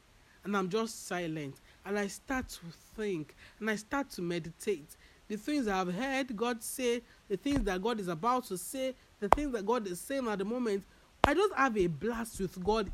and 0.45 0.57
I'm 0.57 0.69
just 0.69 1.07
silent 1.07 1.57
and 1.87 1.99
I 1.99 2.09
start 2.09 2.49
to 2.49 2.61
think 2.97 3.35
and 3.61 3.71
I 3.71 3.77
start 3.77 4.11
to 4.11 4.23
meditate. 4.23 4.97
The 5.29 5.37
things 5.37 5.69
I've 5.69 5.93
heard 5.93 6.37
God 6.37 6.63
say, 6.63 7.03
the 7.29 7.37
things 7.37 7.63
that 7.65 7.83
God 7.83 8.01
is 8.01 8.09
about 8.09 8.45
to 8.47 8.59
say, 8.59 8.95
the 9.21 9.29
things 9.29 9.53
that 9.53 9.65
God 9.65 9.87
is 9.87 10.01
saying 10.01 10.29
at 10.29 10.39
the 10.39 10.45
moment, 10.45 10.85
I 11.25 11.35
just 11.35 11.55
have 11.55 11.77
a 11.77 11.87
blast 11.87 12.41
with 12.41 12.63
God 12.63 12.91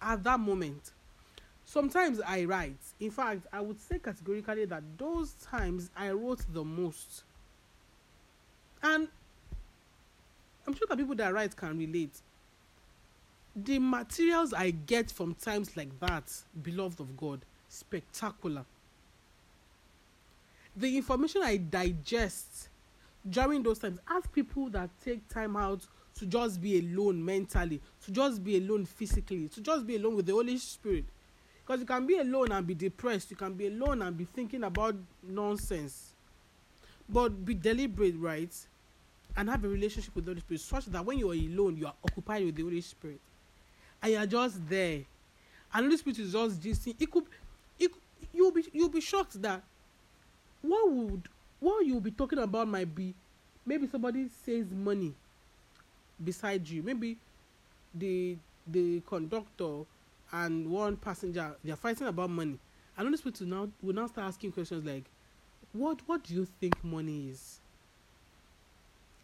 at 0.00 0.24
that 0.24 0.40
moment. 0.40 0.92
Sometimes 1.64 2.20
I 2.20 2.44
write. 2.44 2.78
In 2.98 3.10
fact, 3.10 3.46
I 3.52 3.60
would 3.60 3.78
say 3.78 3.98
categorically 3.98 4.64
that 4.64 4.82
those 4.96 5.34
times 5.34 5.90
I 5.96 6.10
wrote 6.10 6.40
the 6.52 6.64
most. 6.64 7.24
And 8.82 9.08
I'm 10.66 10.74
sure 10.74 10.86
that 10.88 10.98
people 10.98 11.14
that 11.16 11.32
write 11.32 11.54
can 11.56 11.78
relate. 11.78 12.20
The 13.54 13.78
materials 13.78 14.52
I 14.52 14.70
get 14.70 15.10
from 15.10 15.34
times 15.34 15.76
like 15.76 15.98
that, 16.00 16.32
beloved 16.62 17.00
of 17.00 17.16
God, 17.16 17.40
spectacular. 17.68 18.64
The 20.76 20.96
information 20.96 21.42
I 21.42 21.56
digest 21.56 22.68
during 23.28 23.62
those 23.62 23.78
times, 23.78 23.98
ask 24.08 24.32
people 24.32 24.68
that 24.70 24.90
take 25.04 25.28
time 25.28 25.56
out 25.56 25.80
to 26.18 26.26
just 26.26 26.60
be 26.60 26.78
alone 26.78 27.24
mentally, 27.24 27.80
to 28.04 28.10
just 28.10 28.42
be 28.42 28.58
alone 28.58 28.84
physically, 28.84 29.48
to 29.48 29.60
just 29.60 29.86
be 29.86 29.96
alone 29.96 30.16
with 30.16 30.26
the 30.26 30.32
Holy 30.32 30.56
Spirit. 30.58 31.04
Because 31.68 31.80
you 31.80 31.86
can 31.86 32.06
be 32.06 32.16
alone 32.18 32.50
and 32.52 32.66
be 32.66 32.74
depressed 32.74 33.30
you 33.30 33.36
can 33.36 33.52
be 33.52 33.66
alone 33.66 34.00
and 34.00 34.16
be 34.16 34.24
thinking 34.24 34.64
about 34.64 34.96
nonsense 35.22 36.14
but 37.08 37.44
be 37.44 37.52
deliberate 37.52 38.14
right? 38.16 38.54
And 39.36 39.50
have 39.50 39.62
a 39.64 39.68
relationship 39.68 40.14
with 40.14 40.24
the 40.24 40.30
holy 40.30 40.40
spirit 40.40 40.60
such 40.62 40.86
that 40.86 41.04
when 41.04 41.18
you 41.18 41.30
are 41.30 41.34
alone 41.34 41.76
you 41.76 41.86
are 41.86 41.94
occupied 42.02 42.46
with 42.46 42.56
the 42.56 42.62
holy 42.62 42.80
spirit. 42.80 43.20
And 44.02 44.12
you 44.12 44.18
are 44.18 44.26
just 44.26 44.66
there. 44.68 45.02
And 45.74 45.84
the 45.84 45.88
holy 45.88 45.96
spirit 45.98 46.18
is 46.20 46.32
just 46.32 46.60
gisting 46.60 46.94
it 46.98 47.10
could 47.10 47.24
it 47.78 47.90
you'll 48.32 48.52
be 48.52 48.64
you'll 48.72 48.88
be 48.88 49.00
shocked 49.00 49.40
that 49.42 49.62
what 50.62 50.90
would 50.90 51.28
what 51.60 51.84
you'll 51.86 52.00
be 52.00 52.10
talking 52.10 52.38
about 52.38 52.68
might 52.68 52.94
be 52.94 53.14
maybe 53.66 53.86
somebody 53.86 54.28
says 54.44 54.72
money 54.72 55.14
beside 56.22 56.68
you. 56.68 56.82
Maybe 56.82 57.16
the 57.94 58.36
the 58.66 59.00
conductor 59.06 59.82
and 60.32 60.70
one 60.70 60.96
passenger 60.96 61.54
they 61.64 61.72
are 61.72 61.76
fighting 61.76 62.06
about 62.06 62.30
money. 62.30 62.58
And 62.96 63.06
all 63.06 63.10
these 63.10 63.20
people 63.20 63.46
now 63.46 63.68
will 63.82 63.94
now 63.94 64.06
start 64.06 64.28
asking 64.28 64.52
questions 64.52 64.84
like 64.84 65.04
what 65.72 66.00
what 66.06 66.24
do 66.24 66.34
you 66.34 66.46
think 66.60 66.82
money 66.82 67.28
is? 67.28 67.60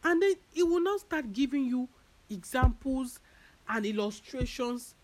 And 0.02 0.23
then 0.23 0.34
it 0.54 0.62
will 0.62 0.82
now 0.82 0.99
start 0.99 1.32
giving 1.32 1.64
you 1.64 1.88
examples 2.30 3.20
and 3.68 3.87
illustrations. 3.87 4.94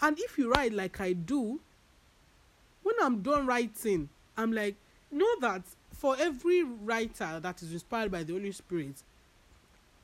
And 0.00 0.18
if 0.18 0.38
you 0.38 0.50
write 0.50 0.72
like 0.72 1.00
i 1.00 1.12
do 1.12 1.60
i'm 3.02 3.22
done 3.22 3.46
writing 3.46 4.08
i'm 4.36 4.52
like 4.52 4.76
know 5.10 5.28
that 5.40 5.62
for 5.92 6.16
every 6.18 6.62
writer 6.62 7.40
that 7.40 7.62
is 7.62 7.72
inspired 7.72 8.10
by 8.10 8.22
the 8.22 8.32
holy 8.32 8.52
spirit 8.52 9.02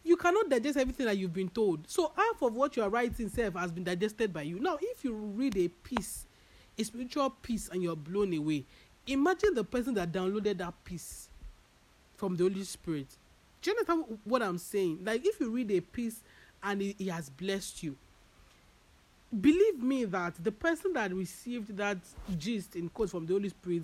you 0.04 0.16
cannot 0.16 0.48
digest 0.48 0.76
everything 0.76 1.06
that 1.06 1.18
you've 1.18 1.32
been 1.32 1.48
told. 1.48 1.80
So 1.90 2.12
half 2.14 2.40
of 2.40 2.54
what 2.54 2.76
you 2.76 2.84
are 2.84 2.88
writing 2.88 3.28
self 3.28 3.54
has 3.54 3.72
been 3.72 3.82
digested 3.82 4.32
by 4.32 4.42
you. 4.42 4.60
Now 4.60 4.78
if 4.80 5.02
you 5.02 5.12
read 5.12 5.56
a 5.56 5.66
piece 5.66 6.26
a 6.78 6.84
spiritual 6.84 7.30
piece 7.30 7.68
and 7.68 7.82
you're 7.82 7.96
blown 7.96 8.32
away 8.34 8.64
imagine 9.06 9.54
the 9.54 9.64
person 9.64 9.94
that 9.94 10.12
downloaded 10.12 10.58
that 10.58 10.74
piece 10.84 11.28
from 12.16 12.36
the 12.36 12.44
holy 12.44 12.64
spirit. 12.64 13.06
Do 13.62 13.70
you 13.70 13.76
understand 13.76 14.18
what 14.24 14.42
i'm 14.42 14.58
saying? 14.58 15.00
Like 15.04 15.26
if 15.26 15.40
you 15.40 15.50
read 15.50 15.70
a 15.70 15.80
piece 15.80 16.20
and 16.62 16.82
it, 16.82 16.96
it 16.98 17.10
has 17.10 17.30
blessed 17.30 17.82
you 17.82 17.96
believe 19.40 19.82
me 19.82 20.04
that 20.04 20.34
the 20.42 20.52
person 20.52 20.92
that 20.92 21.12
received 21.12 21.76
that 21.76 21.98
gist 22.38 22.76
in 22.76 22.88
quotes 22.88 23.10
from 23.10 23.26
the 23.26 23.32
holy 23.32 23.48
spirit 23.48 23.82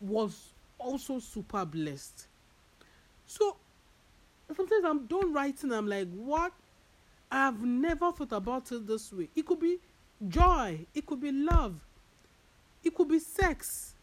was 0.00 0.52
also 0.78 1.18
super 1.18 1.64
blessed 1.64 2.26
so 3.26 3.56
sometimes 4.54 4.84
I'm 4.84 5.06
done 5.06 5.32
writing, 5.32 5.72
I'm 5.72 5.86
like, 5.86 6.08
what? 6.12 6.52
I've 7.30 7.62
never 7.62 8.12
thought 8.12 8.32
about 8.32 8.70
it 8.72 8.86
this 8.86 9.12
way. 9.12 9.28
It 9.34 9.46
could 9.46 9.60
be 9.60 9.78
joy, 10.28 10.80
it 10.94 11.06
could 11.06 11.20
be 11.20 11.32
love, 11.32 11.74
it 12.84 12.94
could 12.94 13.08
be 13.08 13.18
sex. 13.18 13.94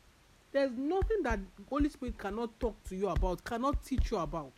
There's 0.52 0.72
nothing 0.72 1.22
that 1.24 1.40
Holy 1.70 1.90
Spirit 1.90 2.18
cannot 2.18 2.60
talk 2.60 2.76
to 2.86 2.96
you 2.96 3.08
about, 3.08 3.44
cannot 3.44 3.84
teach 3.84 4.10
you 4.10 4.18
about. 4.18 4.54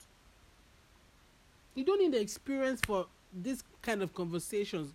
You 1.75 1.84
don't 1.84 2.00
need 2.00 2.13
the 2.13 2.22
experience 2.22 2.80
for 2.86 3.08
this 3.34 3.62
kind 3.82 4.01
of 4.01 4.13
conversations. 4.13 4.94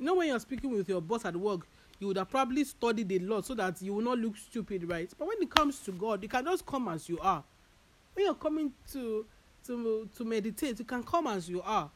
You 0.00 0.06
know, 0.06 0.14
when 0.16 0.28
you're 0.28 0.40
speaking 0.40 0.70
with 0.72 0.88
your 0.88 1.00
boss 1.00 1.24
at 1.24 1.36
work, 1.36 1.68
you 2.00 2.08
would 2.08 2.16
have 2.16 2.30
probably 2.30 2.64
studied 2.64 3.12
a 3.12 3.18
lot 3.20 3.44
so 3.44 3.54
that 3.54 3.80
you 3.80 3.94
will 3.94 4.02
not 4.02 4.18
look 4.18 4.36
stupid, 4.36 4.88
right? 4.88 5.08
But 5.16 5.28
when 5.28 5.36
it 5.40 5.50
comes 5.50 5.78
to 5.80 5.92
God, 5.92 6.22
you 6.22 6.28
can 6.28 6.44
just 6.44 6.66
come 6.66 6.88
as 6.88 7.08
you 7.08 7.18
are. 7.20 7.44
When 8.14 8.24
you're 8.24 8.34
coming 8.34 8.72
to 8.92 9.24
to 9.66 10.08
to 10.16 10.24
meditate 10.24 10.78
you 10.78 10.84
can 10.84 11.02
come 11.02 11.26
as 11.26 11.48
you 11.48 11.62
are 11.62 11.90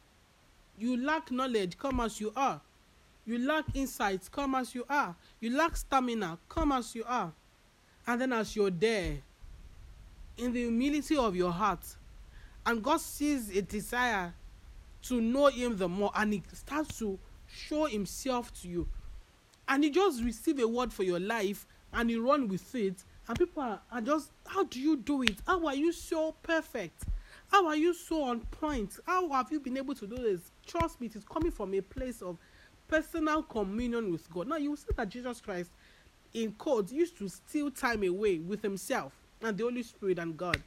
you 0.77 0.97
lack 1.03 1.31
knowledge 1.31 1.77
come 1.77 1.99
as 1.99 2.19
you 2.19 2.31
are 2.35 2.61
you 3.25 3.39
lack 3.39 3.65
insights 3.73 4.29
come 4.29 4.55
as 4.55 4.75
you 4.75 4.85
are 4.89 5.15
you 5.39 5.55
lack 5.55 5.75
stamina 5.75 6.37
come 6.47 6.71
as 6.71 6.93
you 6.95 7.03
are 7.07 7.31
and 8.07 8.21
then 8.21 8.33
as 8.33 8.55
you're 8.55 8.69
there 8.69 9.17
in 10.37 10.53
the 10.53 10.61
humility 10.61 11.17
of 11.17 11.35
your 11.35 11.51
heart 11.51 11.83
and 12.65 12.83
god 12.83 12.99
sees 13.01 13.55
a 13.55 13.61
desire 13.61 14.33
to 15.01 15.21
know 15.21 15.47
him 15.47 15.77
the 15.77 15.87
more 15.87 16.11
and 16.15 16.33
he 16.33 16.43
starts 16.53 16.99
to 16.99 17.17
show 17.55 17.85
himself 17.85 18.53
to 18.61 18.67
you 18.67 18.87
and 19.67 19.83
you 19.83 19.91
just 19.91 20.23
receive 20.23 20.59
a 20.59 20.67
word 20.67 20.91
for 20.91 21.03
your 21.03 21.19
life 21.19 21.65
and 21.93 22.11
you 22.11 22.27
run 22.27 22.47
with 22.47 22.75
it 22.75 23.03
and 23.27 23.37
people 23.37 23.63
are, 23.63 23.79
are 23.91 24.01
just 24.01 24.31
how 24.45 24.63
do 24.63 24.79
you 24.79 24.97
do 24.97 25.23
it 25.23 25.37
how 25.47 25.65
are 25.65 25.75
you 25.75 25.91
so 25.91 26.33
perfect 26.43 27.03
how 27.51 27.67
are 27.67 27.75
you 27.75 27.93
so 27.93 28.23
on 28.23 28.39
point? 28.39 28.97
How 29.05 29.29
have 29.29 29.51
you 29.51 29.59
been 29.59 29.77
able 29.77 29.93
to 29.95 30.07
do 30.07 30.15
this? 30.15 30.51
Trust 30.65 30.99
me, 30.99 31.07
it 31.07 31.15
is 31.15 31.23
coming 31.23 31.51
from 31.51 31.75
a 31.75 31.81
place 31.81 32.23
of 32.23 32.37
personal 32.87 33.43
communion 33.43 34.11
with 34.11 34.27
God. 34.33 34.47
Now, 34.47 34.57
you 34.57 34.75
see 34.75 34.87
that 34.97 35.09
Jesus 35.09 35.41
Christ, 35.41 35.69
in 36.33 36.53
quotes, 36.53 36.91
used 36.91 37.17
to 37.19 37.29
steal 37.29 37.69
time 37.69 38.01
away 38.03 38.39
with 38.39 38.63
himself 38.63 39.13
and 39.43 39.55
the 39.55 39.63
Holy 39.63 39.83
Spirit 39.83 40.17
and 40.17 40.35
God 40.35 40.59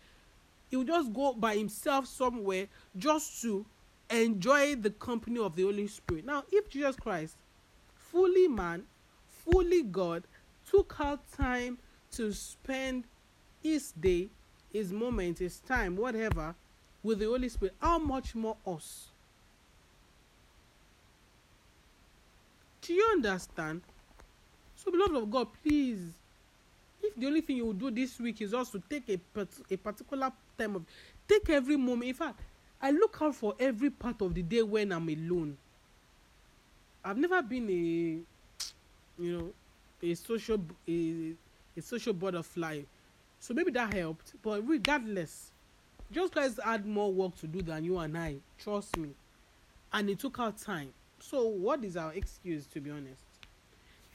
he 0.71 0.76
would 0.76 0.87
just 0.87 1.12
go 1.12 1.33
by 1.33 1.57
himself 1.57 2.07
somewhere 2.07 2.66
just 2.97 3.42
to 3.42 3.64
enjoy 4.11 4.75
the 4.77 4.91
company 4.91 5.38
of 5.38 5.57
the 5.57 5.62
Holy 5.62 5.87
Spirit. 5.87 6.25
Now, 6.25 6.45
if 6.50 6.69
Jesus 6.69 6.97
Christ, 6.97 7.37
fully 7.95 8.49
man, 8.49 8.85
fully 9.45 9.83
God, 9.83 10.25
took 10.71 10.97
out 11.00 11.21
time 11.33 11.79
to 12.12 12.33
spend 12.33 13.05
his 13.62 13.93
day, 13.93 14.29
his 14.73 14.93
moment, 14.93 15.38
his 15.38 15.59
time, 15.61 15.97
whatever, 15.97 16.55
with 17.03 17.21
the 17.21 17.27
Holy 17.27 17.49
Spirit, 17.49 17.75
how 17.81 17.99
much 17.99 18.35
more 18.35 18.57
us? 18.67 19.09
Do 22.83 22.95
you 22.95 23.07
understand? 23.12 23.83
So, 24.77 24.91
beloved 24.91 25.17
of 25.17 25.31
God, 25.31 25.49
please, 25.62 26.00
if 27.03 27.15
the 27.17 27.27
only 27.27 27.41
thing 27.41 27.57
you 27.57 27.67
will 27.67 27.73
do 27.73 27.91
this 27.91 28.19
week 28.19 28.41
is 28.41 28.55
also 28.55 28.83
take 28.88 29.09
a, 29.09 29.19
a 29.71 29.77
particular 29.77 30.33
time 30.57 30.77
of, 30.77 30.85
take 31.29 31.50
every 31.50 31.77
moment. 31.77 32.05
In 32.05 32.15
fact, 32.15 32.41
I 32.80 32.90
look 32.92 33.18
out 33.20 33.35
for 33.35 33.54
every 33.58 33.90
part 33.90 34.23
of 34.23 34.35
the 34.35 34.42
day 34.42 34.62
when 34.62 34.92
I'm 34.92 35.08
alone. 35.08 35.56
I've 37.04 37.16
never 37.18 37.42
been 37.42 37.68
a, 37.68 39.23
you 39.23 39.38
know, 39.38 39.50
a 40.02 40.14
social 40.14 40.61
a, 40.88 41.32
a 41.76 41.82
social 41.82 42.12
butterfly, 42.12 42.82
so 43.40 43.54
maybe 43.54 43.73
that 43.73 43.92
helped. 43.92 44.35
But 44.42 44.66
regardless, 44.66 45.50
just 46.12 46.35
guys 46.35 46.58
had 46.62 46.87
more 46.87 47.12
work 47.12 47.37
to 47.38 47.47
do 47.47 47.62
than 47.62 47.85
you 47.85 47.99
and 47.99 48.16
I. 48.16 48.37
Trust 48.58 48.97
me, 48.97 49.11
and 49.92 50.08
it 50.11 50.20
took 50.20 50.38
our 50.38 50.52
time. 50.52 50.92
So 51.18 51.47
what 51.47 51.82
is 51.82 51.97
our 51.97 52.12
excuse 52.12 52.66
to 52.66 52.80
be 52.80 52.90
honest? 52.90 53.25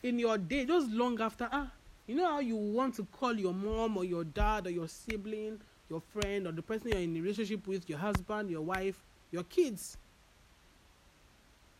In 0.03 0.20
your 0.20 0.38
day, 0.38 0.65
just 0.65 0.89
long 0.89 1.20
after 1.20 1.50
ah, 1.51 1.70
you 2.08 2.15
know 2.15 2.27
how 2.27 2.39
you 2.39 2.55
want 2.55 2.96
to 2.96 3.05
call 3.12 3.34
your 3.34 3.53
mom 3.53 3.98
or 3.98 4.05
your 4.05 4.24
dad 4.24 4.67
or 4.67 4.70
your 4.70 4.88
sibling 4.88 5.60
your 5.94 6.02
friend 6.02 6.48
or 6.48 6.52
the 6.52 6.62
person 6.62 6.90
you're 6.90 7.00
in 7.00 7.16
a 7.16 7.22
relationship 7.22 7.68
with, 7.68 7.88
your 7.88 8.00
husband, 8.00 8.50
your 8.50 8.62
wife, 8.62 9.04
your 9.32 9.44
kids. 9.44 9.98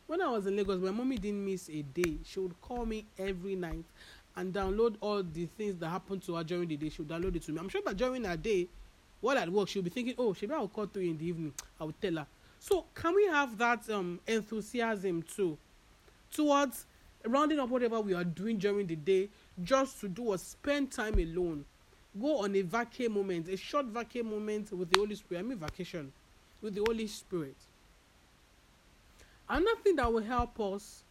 When 0.06 0.22
I 0.22 0.30
was 0.30 0.46
in 0.46 0.56
Lagos, 0.56 0.80
my 0.80 0.92
mommy 0.92 1.18
didn't 1.18 1.44
miss 1.44 1.68
a 1.70 1.82
day. 1.82 2.18
She 2.24 2.40
would 2.40 2.60
call 2.62 2.86
me 2.86 3.06
every 3.18 3.56
night 3.56 3.86
and 4.36 4.54
download 4.54 4.96
all 5.02 5.24
the 5.24 5.48
things 5.58 5.80
that 5.80 5.90
happened 5.90 6.22
to 6.24 6.36
her 6.36 6.44
during 6.44 6.68
the 6.68 6.78
day. 6.78 6.90
She 6.90 7.02
would 7.02 7.10
download 7.10 7.36
it 7.36 7.44
to 7.44 7.52
me. 7.52 7.60
I'm 7.60 7.70
sure 7.70 7.82
that 7.86 7.98
during 7.98 8.24
her 8.26 8.38
day, 8.38 8.68
while 9.22 9.38
at 9.38 9.50
work, 9.50 9.70
she'll 9.70 9.82
be 9.82 9.90
thinking, 9.90 10.14
oh, 10.20 10.36
maybe 10.40 10.54
I'll 10.54 10.68
call 10.68 10.88
you 10.94 11.10
in 11.10 11.18
the 11.18 11.26
evening. 11.26 11.54
I 11.80 11.86
will 11.86 11.96
tell 12.00 12.16
her. 12.16 12.28
So 12.60 12.86
can 12.94 13.16
we 13.16 13.26
have 13.26 13.58
that 13.58 13.90
um, 13.90 14.20
enthusiasm 14.28 15.24
too 15.24 15.58
towards 16.32 16.86
rounding 17.26 17.60
up 17.60 17.70
whatever 17.70 18.00
we 18.00 18.14
are 18.14 18.24
doing 18.24 18.58
during 18.58 18.86
the 18.86 18.96
day 18.96 19.30
just 19.64 20.00
to 20.02 20.08
do 20.08 20.26
or 20.26 20.38
spend 20.38 20.92
time 20.92 21.16
alone 21.16 21.66
go 22.20 22.40
on 22.40 22.56
a 22.56 22.64
vacay 22.64 23.10
moment, 23.10 23.48
a 23.50 23.58
short 23.58 23.92
vacay 23.92 24.24
moment 24.24 24.72
with 24.72 24.90
the 24.92 25.00
Holy 25.00 25.16
Spirit. 25.16 25.40
I 25.40 25.44
mean 25.44 25.58
vacation 25.58 26.12
with 26.62 26.76
the 26.76 26.82
Holy 26.82 27.08
Spirit. 27.08 27.56
Another 29.50 29.80
thing 29.84 29.96
that 29.98 30.12
will 30.12 30.24
help 30.24 30.60
us 30.60 31.04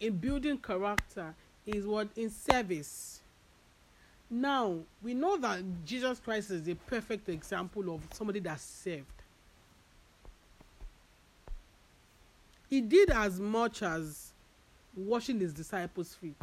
in 0.00 0.16
building 0.16 0.58
character 0.58 1.34
is 1.66 1.86
what 1.86 2.08
in 2.16 2.30
service. 2.30 3.20
Now 4.30 4.76
we 5.02 5.14
know 5.14 5.36
that 5.38 5.60
Jesus 5.84 6.20
Christ 6.20 6.50
is 6.50 6.68
a 6.68 6.74
perfect 6.74 7.28
example 7.28 7.94
of 7.94 8.02
somebody 8.12 8.40
that 8.40 8.60
served. 8.60 9.04
He 12.68 12.80
did 12.82 13.10
as 13.10 13.40
much 13.40 13.82
as 13.82 14.32
washing 14.94 15.40
his 15.40 15.54
disciples' 15.54 16.14
feet. 16.14 16.36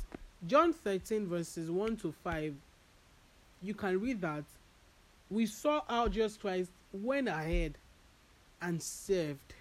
John 0.47 0.73
13, 0.73 1.27
verses 1.27 1.69
1 1.69 1.97
to 1.97 2.11
5 2.23 2.55
you 3.65 3.73
can 3.73 3.99
read 3.99 4.21
that 4.21 4.43
we 5.29 5.45
saw 5.45 5.81
how 5.87 6.07
Jesus 6.07 6.37
Christ 6.37 6.69
went 6.93 7.27
ahead 7.27 7.73
and 8.61 8.81
served. 8.81 9.53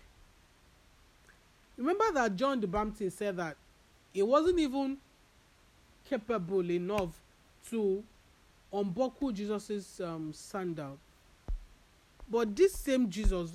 Remember 1.77 2.05
that 2.13 2.37
John 2.37 2.61
the 2.61 2.67
Baptist 2.67 3.19
said 3.19 3.37
that 3.39 3.57
he 4.13 4.23
wasn't 4.23 4.59
even 4.59 4.99
capable 6.09 6.71
enough 6.71 7.11
to 7.71 8.05
unbuckle 8.73 9.33
Jesus' 9.33 10.01
um, 10.01 10.33
sandal. 10.33 10.99
But 12.31 12.55
this 12.55 12.75
same 12.75 13.11
Jesus, 13.11 13.51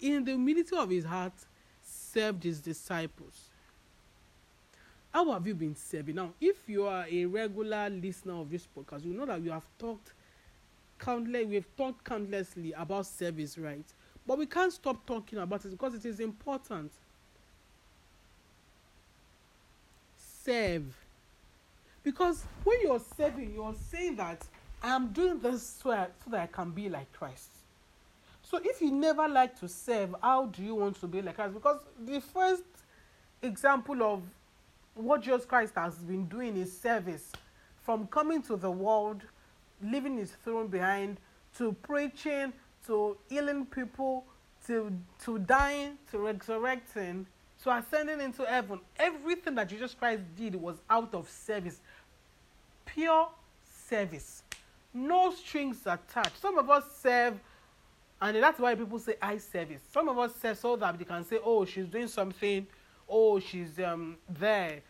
in 0.00 0.24
the 0.24 0.32
humility 0.32 0.76
of 0.76 0.90
his 0.90 1.04
heart, 1.04 1.32
served 1.84 2.44
his 2.44 2.60
disciples. 2.60 3.48
How 5.14 5.30
have 5.30 5.46
you 5.46 5.54
been 5.54 5.76
serving? 5.76 6.16
Now, 6.16 6.32
if 6.40 6.68
you 6.68 6.88
are 6.88 7.06
a 7.08 7.24
regular 7.26 7.88
listener 7.88 8.34
of 8.40 8.50
this 8.50 8.66
podcast, 8.76 9.04
you 9.04 9.14
know 9.14 9.24
that 9.24 9.40
we 9.40 9.48
have 9.48 9.64
talked 9.78 10.12
countless, 10.98 11.46
we 11.46 11.54
have 11.54 11.76
talked 11.76 12.04
countlessly 12.04 12.72
about 12.72 13.06
service, 13.06 13.56
right? 13.56 13.84
But 14.26 14.38
we 14.38 14.46
can't 14.46 14.72
stop 14.72 15.06
talking 15.06 15.38
about 15.38 15.64
it 15.64 15.70
because 15.70 15.94
it 15.94 16.04
is 16.04 16.18
important. 16.18 16.90
Serve. 20.18 20.92
Because 22.02 22.42
when 22.64 22.80
you're 22.82 23.00
serving, 23.16 23.54
you're 23.54 23.76
saying 23.88 24.16
that 24.16 24.42
I 24.82 24.96
am 24.96 25.12
doing 25.12 25.38
this 25.38 25.62
so, 25.80 25.92
I, 25.92 26.08
so 26.24 26.30
that 26.32 26.40
I 26.40 26.46
can 26.46 26.72
be 26.72 26.88
like 26.88 27.12
Christ. 27.12 27.50
So 28.42 28.58
if 28.64 28.80
you 28.80 28.90
never 28.90 29.28
like 29.28 29.60
to 29.60 29.68
serve, 29.68 30.16
how 30.20 30.46
do 30.46 30.60
you 30.60 30.74
want 30.74 31.00
to 31.02 31.06
be 31.06 31.22
like 31.22 31.36
Christ? 31.36 31.54
Because 31.54 31.82
the 32.04 32.20
first 32.20 32.64
example 33.42 34.02
of 34.02 34.20
what 34.94 35.22
Jesus 35.22 35.44
Christ 35.44 35.74
has 35.76 35.94
been 35.96 36.26
doing 36.26 36.56
is 36.56 36.76
service 36.76 37.32
from 37.82 38.06
coming 38.06 38.42
to 38.42 38.56
the 38.56 38.70
world, 38.70 39.22
leaving 39.82 40.16
his 40.16 40.32
throne 40.44 40.68
behind, 40.68 41.18
to 41.58 41.72
preaching, 41.82 42.52
to 42.86 43.16
healing 43.28 43.66
people, 43.66 44.24
to, 44.66 44.92
to 45.24 45.38
dying, 45.40 45.98
to 46.10 46.18
resurrecting, 46.18 47.26
to 47.62 47.76
ascending 47.76 48.20
into 48.20 48.44
heaven. 48.44 48.80
Everything 48.98 49.54
that 49.56 49.68
Jesus 49.68 49.94
Christ 49.94 50.22
did 50.36 50.54
was 50.54 50.76
out 50.88 51.12
of 51.14 51.28
service, 51.28 51.80
pure 52.86 53.28
service, 53.88 54.42
no 54.92 55.32
strings 55.32 55.80
attached. 55.86 56.40
Some 56.40 56.56
of 56.56 56.70
us 56.70 56.84
serve, 57.02 57.34
and 58.22 58.36
that's 58.36 58.58
why 58.60 58.74
people 58.74 58.98
say 58.98 59.16
I 59.20 59.38
service. 59.38 59.80
Some 59.92 60.08
of 60.08 60.18
us 60.18 60.32
serve 60.40 60.56
so 60.56 60.76
that 60.76 60.96
they 60.98 61.04
can 61.04 61.24
say, 61.24 61.38
oh, 61.44 61.64
she's 61.64 61.86
doing 61.86 62.08
something 62.08 62.66
oh, 63.08 63.38
she's 63.40 63.78
um, 63.78 64.16
there. 64.28 64.82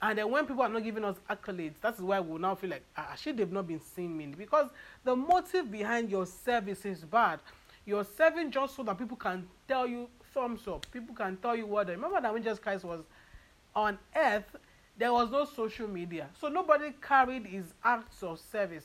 And 0.00 0.18
then 0.18 0.30
when 0.30 0.46
people 0.46 0.62
are 0.62 0.68
not 0.68 0.82
giving 0.82 1.04
us 1.04 1.16
accolades, 1.30 1.74
that's 1.80 2.00
why 2.00 2.18
we 2.18 2.38
now 2.40 2.56
feel 2.56 2.70
like, 2.70 2.84
ah, 2.96 3.14
they've 3.24 3.52
not 3.52 3.68
been 3.68 3.80
seeing 3.80 4.16
me. 4.16 4.26
Because 4.26 4.68
the 5.04 5.14
motive 5.14 5.70
behind 5.70 6.10
your 6.10 6.26
service 6.26 6.84
is 6.84 7.04
bad. 7.04 7.38
You're 7.86 8.04
serving 8.04 8.50
just 8.50 8.74
so 8.74 8.82
that 8.82 8.98
people 8.98 9.16
can 9.16 9.46
tell 9.68 9.86
you 9.86 10.08
thumbs 10.34 10.66
up. 10.66 10.86
People 10.92 11.14
can 11.14 11.36
tell 11.36 11.54
you 11.54 11.66
what. 11.66 11.88
Remember 11.88 12.20
that 12.20 12.32
when 12.32 12.42
Jesus 12.42 12.58
Christ 12.58 12.84
was 12.84 13.00
on 13.76 13.96
earth, 14.16 14.56
there 14.96 15.12
was 15.12 15.30
no 15.30 15.44
social 15.44 15.88
media. 15.88 16.28
So 16.40 16.48
nobody 16.48 16.92
carried 17.00 17.46
his 17.46 17.66
acts 17.84 18.22
of 18.22 18.40
service. 18.40 18.84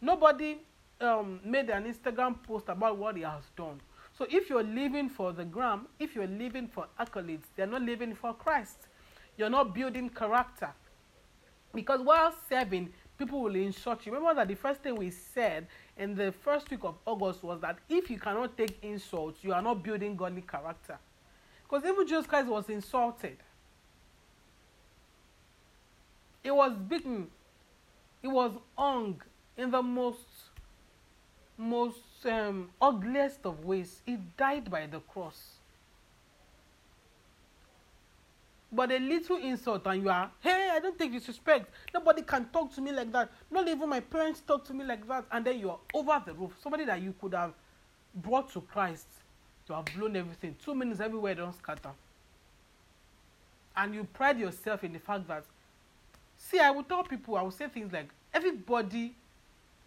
Nobody 0.00 0.58
um, 1.00 1.40
made 1.44 1.70
an 1.70 1.84
Instagram 1.84 2.42
post 2.42 2.68
about 2.68 2.96
what 2.96 3.16
he 3.16 3.22
has 3.22 3.42
done. 3.56 3.80
So 4.16 4.26
if 4.30 4.48
you're 4.48 4.62
living 4.62 5.08
for 5.08 5.32
the 5.32 5.44
gram, 5.44 5.86
if 5.98 6.14
you're 6.14 6.26
living 6.26 6.68
for 6.68 6.86
accolades, 6.98 7.44
they're 7.54 7.66
not 7.66 7.82
living 7.82 8.14
for 8.14 8.32
Christ. 8.32 8.88
You're 9.36 9.50
not 9.50 9.74
building 9.74 10.08
character. 10.08 10.70
Because 11.74 12.00
while 12.00 12.34
serving, 12.48 12.90
people 13.18 13.42
will 13.42 13.54
insult 13.54 14.06
you. 14.06 14.12
Remember 14.12 14.34
that 14.34 14.48
the 14.48 14.54
first 14.54 14.82
thing 14.82 14.96
we 14.96 15.10
said 15.10 15.66
in 15.98 16.14
the 16.14 16.32
first 16.32 16.70
week 16.70 16.80
of 16.84 16.94
August 17.04 17.42
was 17.42 17.60
that 17.60 17.78
if 17.90 18.08
you 18.10 18.18
cannot 18.18 18.56
take 18.56 18.78
insults, 18.82 19.44
you 19.44 19.52
are 19.52 19.60
not 19.60 19.82
building 19.82 20.16
godly 20.16 20.42
character. 20.42 20.98
Because 21.68 21.84
even 21.86 22.06
Jesus 22.06 22.26
Christ 22.26 22.48
was 22.48 22.70
insulted. 22.70 23.36
He 26.42 26.50
was 26.50 26.72
beaten. 26.88 27.26
He 28.22 28.28
was 28.28 28.52
hung 28.78 29.20
in 29.58 29.70
the 29.70 29.82
most 29.82 30.20
most 31.58 31.98
um, 32.24 32.70
ugliest 32.80 33.44
of 33.44 33.64
ways. 33.64 34.00
He 34.06 34.18
died 34.36 34.70
by 34.70 34.86
the 34.86 35.00
cross. 35.00 35.56
But 38.72 38.90
a 38.90 38.98
little 38.98 39.36
insult 39.36 39.86
and 39.86 40.02
you 40.02 40.08
are, 40.10 40.30
hey, 40.40 40.70
I 40.72 40.80
don't 40.80 40.98
take 40.98 41.12
disrespect. 41.12 41.70
Nobody 41.94 42.22
can 42.22 42.46
talk 42.46 42.74
to 42.74 42.80
me 42.80 42.92
like 42.92 43.12
that. 43.12 43.30
Not 43.50 43.68
even 43.68 43.88
my 43.88 44.00
parents 44.00 44.40
talk 44.40 44.64
to 44.66 44.74
me 44.74 44.84
like 44.84 45.06
that. 45.08 45.24
And 45.30 45.44
then 45.44 45.58
you 45.58 45.70
are 45.70 45.78
over 45.94 46.22
the 46.26 46.34
roof. 46.34 46.52
Somebody 46.62 46.84
that 46.84 47.00
you 47.00 47.14
could 47.20 47.32
have 47.34 47.52
brought 48.14 48.52
to 48.52 48.60
Christ, 48.60 49.06
you 49.68 49.74
have 49.74 49.84
blown 49.96 50.16
everything. 50.16 50.56
Two 50.62 50.74
minutes 50.74 51.00
everywhere 51.00 51.34
don't 51.34 51.56
scatter. 51.56 51.90
And 53.76 53.94
you 53.94 54.04
pride 54.04 54.38
yourself 54.38 54.84
in 54.84 54.92
the 54.92 54.98
fact 54.98 55.28
that, 55.28 55.44
see, 56.36 56.58
I 56.58 56.70
will 56.70 56.82
tell 56.82 57.04
people, 57.04 57.36
I 57.36 57.42
will 57.42 57.50
say 57.50 57.68
things 57.68 57.92
like, 57.92 58.08
everybody 58.34 59.14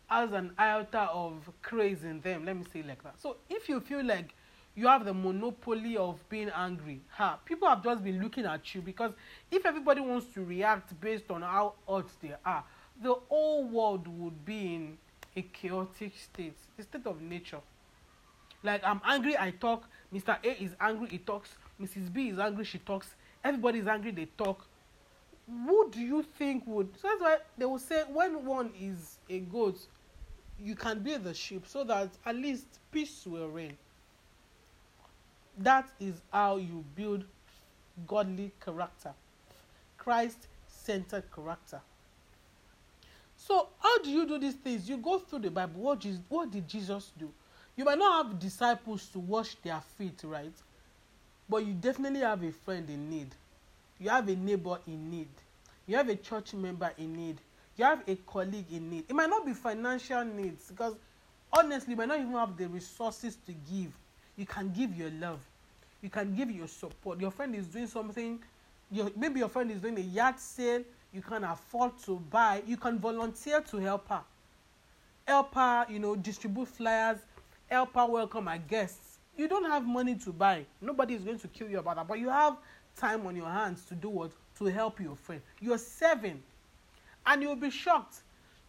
has 0.09 0.31
an 0.33 0.51
iota 0.57 1.01
of 1.11 1.49
craze 1.61 2.03
in 2.03 2.19
them. 2.21 2.45
Let 2.45 2.57
me 2.57 2.63
say 2.73 2.83
like 2.83 3.03
that. 3.03 3.21
So 3.21 3.37
if 3.49 3.69
you 3.69 3.79
feel 3.79 4.03
like 4.03 4.33
you 4.75 4.87
have 4.87 5.05
the 5.05 5.13
monopoly 5.13 5.97
of 5.97 6.17
being 6.29 6.49
angry, 6.49 7.01
ha, 7.09 7.37
people 7.45 7.67
have 7.67 7.83
just 7.83 8.03
been 8.03 8.21
looking 8.21 8.45
at 8.45 8.73
you 8.73 8.81
because 8.81 9.11
if 9.51 9.65
everybody 9.65 10.01
wants 10.01 10.27
to 10.33 10.43
react 10.43 10.99
based 10.99 11.29
on 11.29 11.41
how 11.41 11.73
hot 11.87 12.07
they 12.21 12.33
are, 12.45 12.63
the 13.01 13.13
whole 13.29 13.65
world 13.65 14.07
would 14.07 14.45
be 14.45 14.75
in 14.75 14.97
a 15.35 15.41
chaotic 15.41 16.13
state, 16.17 16.57
state 16.79 17.05
of 17.05 17.21
nature. 17.21 17.61
Like 18.63 18.83
I'm 18.83 19.01
angry, 19.05 19.37
I 19.37 19.51
talk. 19.51 19.87
Mr. 20.13 20.37
A 20.43 20.63
is 20.63 20.71
angry, 20.81 21.07
he 21.09 21.17
talks. 21.19 21.51
Mrs. 21.79 22.11
B 22.11 22.29
is 22.29 22.39
angry, 22.39 22.65
she 22.65 22.79
talks. 22.79 23.13
Everybody 23.43 23.79
is 23.79 23.87
angry, 23.87 24.11
they 24.11 24.25
talk. 24.37 24.65
Who 25.47 25.89
do 25.91 25.99
you 25.99 26.23
think 26.37 26.65
would? 26.67 26.89
So 26.99 27.07
that's 27.07 27.21
why 27.21 27.37
they 27.57 27.65
will 27.65 27.79
say 27.79 28.03
when 28.11 28.45
one 28.45 28.71
is 28.79 29.17
a 29.29 29.39
goat, 29.39 29.79
you 30.63 30.75
can 30.75 30.99
be 30.99 31.15
the 31.17 31.33
sheep, 31.33 31.65
so 31.67 31.83
that 31.85 32.09
at 32.25 32.35
least 32.35 32.65
peace 32.91 33.25
will 33.25 33.47
reign. 33.49 33.77
That 35.57 35.89
is 35.99 36.15
how 36.31 36.57
you 36.57 36.83
build 36.95 37.23
godly 38.07 38.51
character, 38.63 39.13
Christ 39.97 40.47
centered 40.67 41.23
character. 41.33 41.81
So, 43.35 43.69
how 43.79 43.99
do 43.99 44.09
you 44.09 44.27
do 44.27 44.37
these 44.37 44.55
things? 44.55 44.89
You 44.89 44.97
go 44.97 45.19
through 45.19 45.39
the 45.39 45.51
Bible. 45.51 45.81
What, 45.81 45.99
Jesus, 45.99 46.21
what 46.29 46.51
did 46.51 46.67
Jesus 46.67 47.11
do? 47.17 47.31
You 47.75 47.85
might 47.85 47.97
not 47.97 48.25
have 48.25 48.39
disciples 48.39 49.07
to 49.13 49.19
wash 49.19 49.55
their 49.63 49.81
feet, 49.97 50.21
right? 50.23 50.53
But 51.47 51.65
you 51.65 51.73
definitely 51.73 52.19
have 52.19 52.43
a 52.43 52.51
friend 52.51 52.89
in 52.89 53.09
need. 53.09 53.29
You 53.97 54.09
have 54.09 54.27
a 54.27 54.35
neighbor 54.35 54.79
in 54.85 55.09
need. 55.09 55.29
You 55.87 55.95
have 55.95 56.09
a 56.09 56.15
church 56.15 56.53
member 56.53 56.91
in 56.97 57.13
need. 57.13 57.37
You 57.79 57.85
have 57.85 58.03
a 58.09 58.15
colleague 58.27 58.65
in 58.73 58.89
need. 58.89 59.05
It 59.07 59.13
might 59.13 59.29
not 59.29 59.45
be 59.45 59.53
financial 59.53 60.25
needs 60.25 60.67
because 60.67 60.95
honestly, 61.53 61.91
you 61.91 61.97
might 61.97 62.09
not 62.09 62.19
even 62.19 62.33
have 62.33 62.57
the 62.57 62.67
resources 62.67 63.37
to 63.45 63.53
give. 63.53 63.93
You 64.35 64.45
can 64.45 64.73
give 64.73 64.97
your 64.97 65.09
love. 65.11 65.39
You 66.01 66.09
can 66.09 66.35
give 66.35 66.51
your 66.51 66.67
support. 66.67 67.21
Your 67.21 67.31
friend 67.31 67.55
is 67.55 67.67
doing 67.67 67.87
something. 67.87 68.37
Your, 68.91 69.09
maybe 69.15 69.39
your 69.39 69.47
friend 69.47 69.71
is 69.71 69.79
doing 69.79 69.97
a 69.97 70.01
yard 70.01 70.37
sale. 70.41 70.83
You 71.13 71.21
can 71.21 71.45
afford 71.45 71.97
to 71.99 72.17
buy. 72.29 72.63
You 72.67 72.75
can 72.75 72.99
volunteer 72.99 73.61
to 73.61 73.77
help 73.77 74.09
her. 74.09 74.23
Help 75.25 75.55
her, 75.55 75.85
you 75.87 75.99
know, 75.99 76.17
distribute 76.17 76.67
flyers. 76.67 77.19
Help 77.67 77.95
her 77.95 78.05
welcome 78.07 78.47
her 78.47 78.57
guests. 78.57 79.19
You 79.37 79.47
don't 79.47 79.71
have 79.71 79.87
money 79.87 80.15
to 80.15 80.33
buy. 80.33 80.65
Nobody 80.81 81.13
is 81.13 81.23
going 81.23 81.39
to 81.39 81.47
kill 81.47 81.69
you 81.69 81.79
about 81.79 81.95
that. 81.95 82.09
But 82.09 82.19
you 82.19 82.27
have 82.27 82.57
time 82.97 83.25
on 83.25 83.37
your 83.37 83.49
hands 83.49 83.85
to 83.85 83.95
do 83.95 84.09
what? 84.09 84.31
To 84.57 84.65
help 84.65 84.99
your 84.99 85.15
friend. 85.15 85.41
You're 85.61 85.77
serving. 85.77 86.43
And 87.29 87.43
you'll 87.43 87.55
be 87.55 87.69
shocked. 87.69 88.21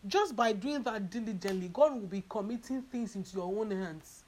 Just 0.07 0.37
by 0.37 0.53
doing 0.53 0.83
that 0.83 1.11
diligently, 1.11 1.69
God 1.73 1.95
will 1.95 2.07
be 2.07 2.23
committing 2.29 2.83
things 2.83 3.17
into 3.17 3.37
your 3.37 3.47
own 3.47 3.71
hands. 3.71 4.23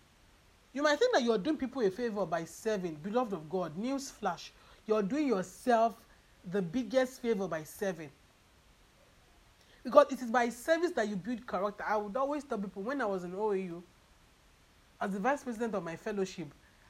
You 0.73 0.83
might 0.83 0.99
think 0.99 1.13
that 1.13 1.23
you're 1.23 1.37
doing 1.37 1.59
people 1.59 1.83
a 1.83 1.91
favor 1.91 2.25
by 2.25 2.45
serving, 2.47 2.95
beloved 3.03 3.35
of 3.35 3.51
God. 3.51 3.77
News 3.77 4.11
flash. 4.11 4.51
You're 4.87 5.03
doing 5.03 5.29
yourself 5.29 5.95
the 6.51 6.63
biggest 6.63 7.21
favor 7.21 7.47
by 7.47 7.63
serving. 7.63 8.09
Because 9.85 10.07
it 10.11 10.23
is 10.23 10.31
by 10.31 10.49
service 10.49 10.93
that 10.93 11.09
you 11.09 11.17
build 11.17 11.47
character. 11.47 11.85
I 11.87 11.99
would 11.99 12.17
always 12.17 12.43
tell 12.45 12.57
people 12.57 12.83
when 12.83 13.03
I 13.03 13.05
was 13.05 13.25
in 13.25 13.33
OAU, 13.33 13.83
as 14.99 15.13
the 15.13 15.19
vice 15.19 15.45
president 15.45 15.75
of 15.75 15.83
my 15.83 15.97
fellowship, 15.97 16.49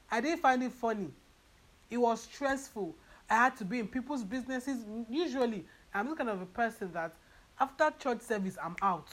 I 0.09 0.21
didn't 0.21 0.39
find 0.39 0.63
it 0.63 0.71
funny. 0.71 1.09
It 1.89 1.97
was 1.97 2.21
stressful. 2.21 2.95
I 3.29 3.35
had 3.35 3.57
to 3.57 3.65
be 3.65 3.79
in 3.79 3.87
people's 3.87 4.23
businesses. 4.23 4.85
Usually, 5.09 5.65
I'm 5.93 6.09
the 6.09 6.15
kind 6.15 6.29
of 6.29 6.41
a 6.41 6.45
person 6.45 6.91
that 6.93 7.13
after 7.59 7.91
church 7.99 8.21
service, 8.21 8.57
I'm 8.61 8.75
out. 8.81 9.07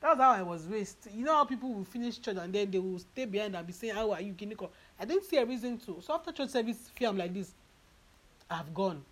That's 0.00 0.18
how 0.18 0.30
I 0.30 0.42
was 0.42 0.66
raised. 0.66 1.08
You 1.12 1.24
know 1.24 1.34
how 1.34 1.44
people 1.44 1.72
will 1.74 1.84
finish 1.84 2.18
church 2.18 2.36
and 2.38 2.52
then 2.52 2.70
they 2.70 2.78
will 2.78 2.98
stay 2.98 3.26
behind 3.26 3.54
and 3.54 3.66
be 3.66 3.72
saying, 3.72 3.94
How 3.94 4.10
are 4.12 4.20
you, 4.20 4.32
Kiniko? 4.32 4.70
I 4.98 5.04
didn't 5.04 5.24
see 5.24 5.36
a 5.36 5.44
reason 5.44 5.78
to. 5.80 5.98
So 6.00 6.14
after 6.14 6.32
church 6.32 6.50
service, 6.50 6.90
film 6.94 7.18
like 7.18 7.34
this, 7.34 7.52
I've 8.50 8.72
gone. 8.72 9.04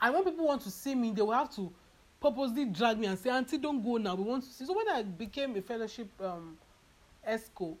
And 0.00 0.14
when 0.14 0.24
people 0.24 0.46
want 0.46 0.62
to 0.62 0.70
see 0.70 0.94
me, 0.94 1.12
they 1.12 1.22
will 1.22 1.32
have 1.32 1.54
to 1.56 1.72
purposely 2.20 2.66
drag 2.66 2.98
me 2.98 3.06
and 3.06 3.18
say, 3.18 3.30
Auntie, 3.30 3.58
don't 3.58 3.82
go 3.82 3.96
now. 3.96 4.14
We 4.14 4.24
want 4.24 4.44
to 4.44 4.50
see. 4.50 4.66
So 4.66 4.76
when 4.76 4.88
I 4.88 5.02
became 5.02 5.56
a 5.56 5.62
fellowship 5.62 6.08
um, 6.20 6.58
ESCO, 7.26 7.74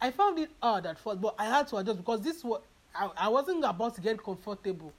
I 0.00 0.10
found 0.10 0.38
it 0.38 0.50
hard 0.62 0.86
at 0.86 0.98
first, 0.98 1.20
but 1.20 1.34
I 1.38 1.46
had 1.46 1.66
to 1.68 1.76
adjust 1.76 1.98
because 1.98 2.20
this 2.20 2.42
was 2.44 2.60
I, 2.94 3.10
I 3.16 3.28
wasn't 3.28 3.64
about 3.64 3.94
to 3.96 4.00
get 4.00 4.22
comfortable. 4.22 4.92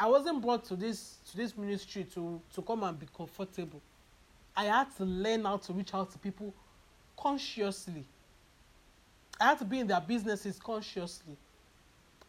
I 0.00 0.06
wasn't 0.06 0.40
brought 0.40 0.64
to 0.64 0.76
this 0.76 1.16
to 1.30 1.36
this 1.36 1.56
ministry 1.58 2.04
to 2.14 2.40
to 2.54 2.62
come 2.62 2.82
and 2.84 2.98
be 2.98 3.06
comfortable. 3.14 3.82
I 4.56 4.64
had 4.64 4.96
to 4.96 5.04
learn 5.04 5.44
how 5.44 5.58
to 5.58 5.72
reach 5.74 5.92
out 5.92 6.10
to 6.12 6.18
people 6.18 6.54
consciously. 7.18 8.04
I 9.38 9.44
had 9.44 9.58
to 9.58 9.64
be 9.66 9.78
in 9.80 9.86
their 9.86 10.00
businesses 10.00 10.58
consciously. 10.58 11.36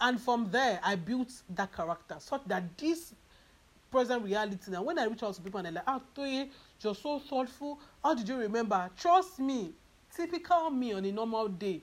And 0.01 0.19
from 0.19 0.49
there, 0.51 0.81
I 0.83 0.95
built 0.95 1.31
that 1.55 1.73
character 1.73 2.17
such 2.19 2.41
that 2.47 2.77
this 2.77 3.13
present 3.89 4.23
reality 4.23 4.69
now, 4.69 4.83
when 4.83 4.99
I 4.99 5.05
reach 5.05 5.23
out 5.23 5.35
to 5.35 5.41
people 5.41 5.59
and 5.59 5.67
they're 5.67 5.73
like, 5.73 5.83
ah, 5.87 6.01
Toye, 6.13 6.49
you're 6.81 6.95
so 6.95 7.19
thoughtful. 7.19 7.79
How 8.03 8.13
did 8.15 8.27
you 8.27 8.35
remember? 8.35 8.89
Trust 8.97 9.39
me, 9.39 9.71
typical 10.13 10.71
me 10.71 10.91
on 10.93 11.05
a 11.05 11.11
normal 11.11 11.47
day. 11.47 11.81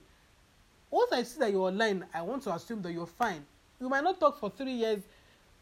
Once 0.90 1.12
I 1.12 1.22
see 1.22 1.38
that 1.40 1.50
you're 1.50 1.68
online, 1.68 2.04
I 2.12 2.20
want 2.22 2.42
to 2.42 2.54
assume 2.54 2.82
that 2.82 2.92
you're 2.92 3.06
fine. 3.06 3.44
We 3.80 3.88
might 3.88 4.04
not 4.04 4.18
talk 4.20 4.38
for 4.38 4.50
three 4.50 4.72
years. 4.72 5.02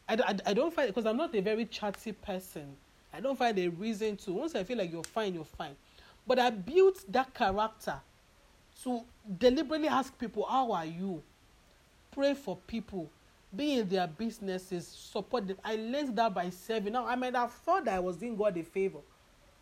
I, 0.08 0.14
I, 0.14 0.36
I 0.46 0.54
don't 0.54 0.72
find 0.72 0.88
because 0.88 1.06
I'm 1.06 1.16
not 1.16 1.34
a 1.34 1.40
very 1.40 1.64
chatty 1.66 2.12
person. 2.12 2.76
I 3.12 3.20
don't 3.20 3.36
find 3.38 3.58
a 3.58 3.68
reason 3.68 4.16
to. 4.18 4.32
Once 4.32 4.54
I 4.54 4.64
feel 4.64 4.78
like 4.78 4.92
you're 4.92 5.04
fine, 5.04 5.34
you're 5.34 5.44
fine. 5.44 5.74
But 6.26 6.38
I 6.38 6.50
built 6.50 7.04
that 7.08 7.32
character 7.34 8.00
to 8.82 9.02
deliberately 9.38 9.88
ask 9.88 10.16
people, 10.18 10.46
How 10.48 10.72
are 10.72 10.84
you? 10.84 11.22
Pray 12.10 12.34
for 12.34 12.56
people, 12.66 13.10
be 13.54 13.74
in 13.74 13.88
their 13.88 14.06
businesses, 14.06 14.86
support 14.86 15.46
them. 15.46 15.58
I 15.64 15.76
learned 15.76 16.16
that 16.16 16.34
by 16.34 16.50
serving. 16.50 16.92
Now, 16.92 17.06
I 17.06 17.14
might 17.14 17.34
have 17.34 17.52
thought 17.52 17.84
that 17.84 17.94
I 17.94 18.00
was 18.00 18.16
doing 18.16 18.36
God 18.36 18.56
a 18.56 18.62
favor. 18.62 19.00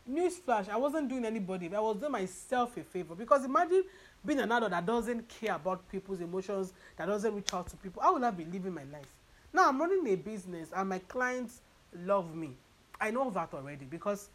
Newsflash, 0.09 0.69
I 0.69 0.77
wasn't 0.77 1.09
doing 1.09 1.25
anybody, 1.25 1.75
I 1.75 1.81
was 1.81 1.97
doing 1.97 2.13
myself 2.13 2.77
a 2.77 2.85
favor. 2.85 3.15
Because 3.15 3.45
imagine 3.45 3.85
being 4.25 4.39
an 4.39 4.53
adult 4.53 4.71
that 4.71 4.87
doesn't 4.87 5.29
care 5.29 5.55
about 5.55 5.89
people's 5.91 6.21
emotions, 6.21 6.73
that 6.97 7.07
doesn't 7.07 7.35
reach 7.35 7.53
out 7.53 7.67
to 7.69 7.77
people. 7.77 8.03
How 8.03 8.13
would 8.13 8.23
I 8.23 8.31
be 8.31 8.45
living 8.45 8.75
my 8.75 8.85
life? 8.85 9.07
Now, 9.55 9.69
I'm 9.69 9.81
running 9.81 10.05
a 10.09 10.17
business 10.17 10.71
and 10.75 10.89
my 10.89 10.99
clients 10.99 11.61
love 11.97 12.35
me. 12.35 12.57
I 13.01 13.13
know 13.13 13.31
that 13.31 13.55
already 13.55 13.85
because 13.85 14.29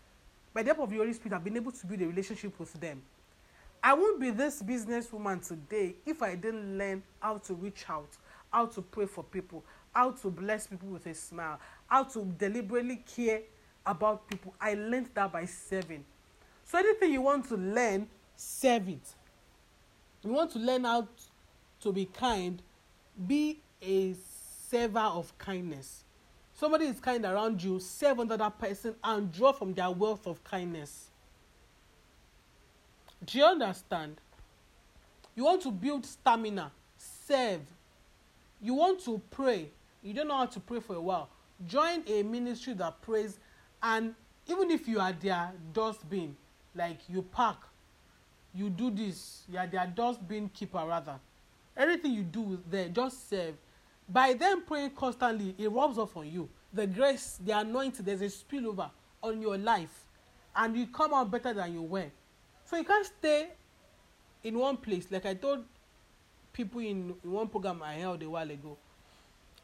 by 0.53 0.63
the 0.63 0.73
help 0.73 0.79
of 0.79 0.89
the 0.89 0.95
Holy 0.95 1.11
Spirit, 1.11 1.35
I've 1.35 1.43
been 1.43 1.57
able 1.57 1.73
to 1.73 1.85
build 1.85 2.01
a 2.01 2.07
relationship 2.07 2.57
with 2.57 2.71
them. 2.79 3.01
I 3.83 3.93
won't 3.93 4.21
be 4.21 4.29
this 4.29 4.63
businesswoman 4.63 5.45
today 5.45 5.95
if 6.05 6.21
I 6.21 6.35
didn't 6.35 6.77
learn 6.77 7.03
how 7.19 7.37
to 7.37 7.53
reach 7.53 7.83
out, 7.89 8.07
how 8.51 8.65
to 8.67 8.81
pray 8.81 9.05
for 9.05 9.25
people, 9.25 9.63
how 9.93 10.11
to 10.11 10.31
bless 10.31 10.67
people 10.67 10.87
with 10.87 11.05
a 11.05 11.13
smile, 11.13 11.59
how 11.87 12.05
to 12.05 12.23
deliberately 12.37 13.03
care 13.15 13.41
about 13.85 14.25
people. 14.29 14.53
I 14.59 14.75
learned 14.75 15.09
that 15.15 15.33
by 15.33 15.43
serving. 15.45 16.05
So 16.63 16.77
anything 16.77 17.11
you 17.11 17.21
want 17.21 17.47
to 17.49 17.57
learn, 17.57 18.07
serve 18.37 18.87
it. 18.87 19.15
You 20.23 20.31
want 20.31 20.51
to 20.51 20.59
learn 20.59 20.85
how 20.85 21.09
to 21.81 21.91
be 21.91 22.05
kind, 22.05 22.61
be 23.27 23.59
a 23.81 24.13
server 24.69 24.99
of 24.99 25.35
kindness. 25.37 26.03
Somebody 26.53 26.85
is 26.85 26.99
kind 26.99 27.25
around 27.25 27.63
you 27.63 27.79
serve 27.79 28.27
that 28.27 28.59
person 28.59 28.95
and 29.03 29.31
draw 29.31 29.51
from 29.51 29.73
their 29.73 29.89
wealth 29.89 30.27
of 30.27 30.43
kindness. 30.43 31.09
Do 33.25 33.37
you 33.37 33.45
understand? 33.45 34.17
You 35.35 35.45
want 35.45 35.61
to 35.63 35.71
build 35.71 36.05
stamina 36.05 36.71
serve. 36.97 37.61
You 38.61 38.73
want 38.73 39.03
to 39.05 39.21
pray. 39.31 39.69
You 40.03 40.13
don't 40.13 40.27
know 40.27 40.37
how 40.37 40.45
to 40.47 40.59
pray 40.59 40.79
for 40.79 40.95
a 40.95 41.01
while. 41.01 41.29
Join 41.65 42.03
a 42.07 42.23
ministry 42.23 42.73
that 42.73 43.01
prays 43.01 43.39
and 43.81 44.13
even 44.47 44.71
if 44.71 44.87
you 44.87 44.99
are 44.99 45.13
their 45.13 45.51
dustbin 45.73 46.35
like 46.75 46.99
you 47.07 47.21
park 47.21 47.57
you 48.53 48.69
do 48.69 48.89
this 48.89 49.43
you 49.51 49.57
are 49.57 49.67
their 49.67 49.87
dustbin 49.87 50.49
keeper 50.49 50.83
rather. 50.85 51.15
Everything 51.77 52.13
you 52.13 52.23
do 52.23 52.59
there 52.69 52.89
just 52.89 53.29
serve 53.29 53.55
by 54.09 54.33
them 54.33 54.63
praying 54.65 54.91
constantly 54.91 55.55
it 55.57 55.71
rubs 55.71 55.97
off 55.97 56.15
on 56.17 56.29
you. 56.29 56.49
The 56.73 56.87
grace 56.87 57.39
the 57.43 57.57
anointing 57.57 58.05
there's 58.05 58.21
a 58.21 58.25
spillover 58.25 58.89
on 59.21 59.41
your 59.41 59.57
life. 59.57 60.05
And 60.55 60.75
you 60.75 60.87
come 60.87 61.13
out 61.13 61.29
better 61.31 61.53
than 61.53 61.73
you 61.73 61.81
were. 61.83 62.11
So 62.65 62.77
you 62.77 62.83
can't 62.83 63.05
stay 63.05 63.47
in 64.43 64.57
one 64.57 64.77
place. 64.77 65.07
Like 65.09 65.25
i 65.25 65.33
told 65.33 65.63
people 66.51 66.81
in, 66.81 67.13
in 67.23 67.31
one 67.31 67.47
program 67.47 67.81
i 67.83 67.93
held 67.93 68.21
a 68.23 68.29
while 68.29 68.49
ago 68.49 68.77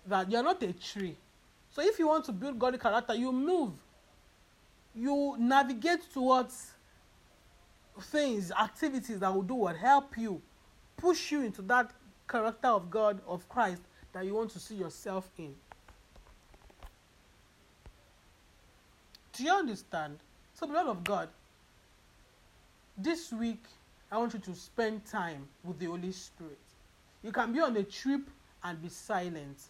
that 0.08 0.32
you're 0.32 0.44
not 0.44 0.62
a 0.64 0.74
tree. 0.74 1.16
So 1.72 1.82
if 1.82 2.00
you 2.00 2.08
want 2.08 2.26
to 2.26 2.32
build 2.32 2.60
godly 2.60 2.80
character 2.80 3.16
you 3.16 3.32
move. 3.32 3.72
You 4.98 5.36
navigate 5.38 6.10
towards 6.14 6.72
things 8.00 8.52
activities 8.52 9.20
that 9.20 9.34
will 9.34 9.42
do 9.42 9.56
what? 9.56 9.76
Help 9.76 10.18
you 10.18 10.42
push 10.98 11.32
you 11.32 11.44
into 11.44 11.62
that 11.64 11.92
character 12.28 12.68
of 12.68 12.90
god 12.90 13.22
of 13.28 13.48
christ 13.50 13.82
that 14.16 14.26
you 14.26 14.34
want 14.34 14.50
to 14.50 14.60
see 14.60 14.76
yourself 14.76 15.30
in. 15.38 15.54
Do 19.34 19.44
you 19.44 19.52
understand? 19.52 20.20
So, 20.54 20.66
beloved 20.66 20.90
of 20.90 21.04
God, 21.04 21.28
this 22.98 23.34
week 23.34 23.62
I 24.10 24.18
want 24.18 24.34
you 24.34 24.40
to 24.40 24.56
spend 24.56 25.06
time 25.06 25.46
with 25.66 25.80
the 25.80 25.88
Holy 25.88 26.14
Spirit. 26.14 26.58
You 27.24 27.34
can 27.34 27.52
be 27.52 27.60
on 27.60 27.76
a 27.76 27.84
trip 27.84 28.22
and 28.64 28.82
be 28.82 28.88
silent. 28.88 29.62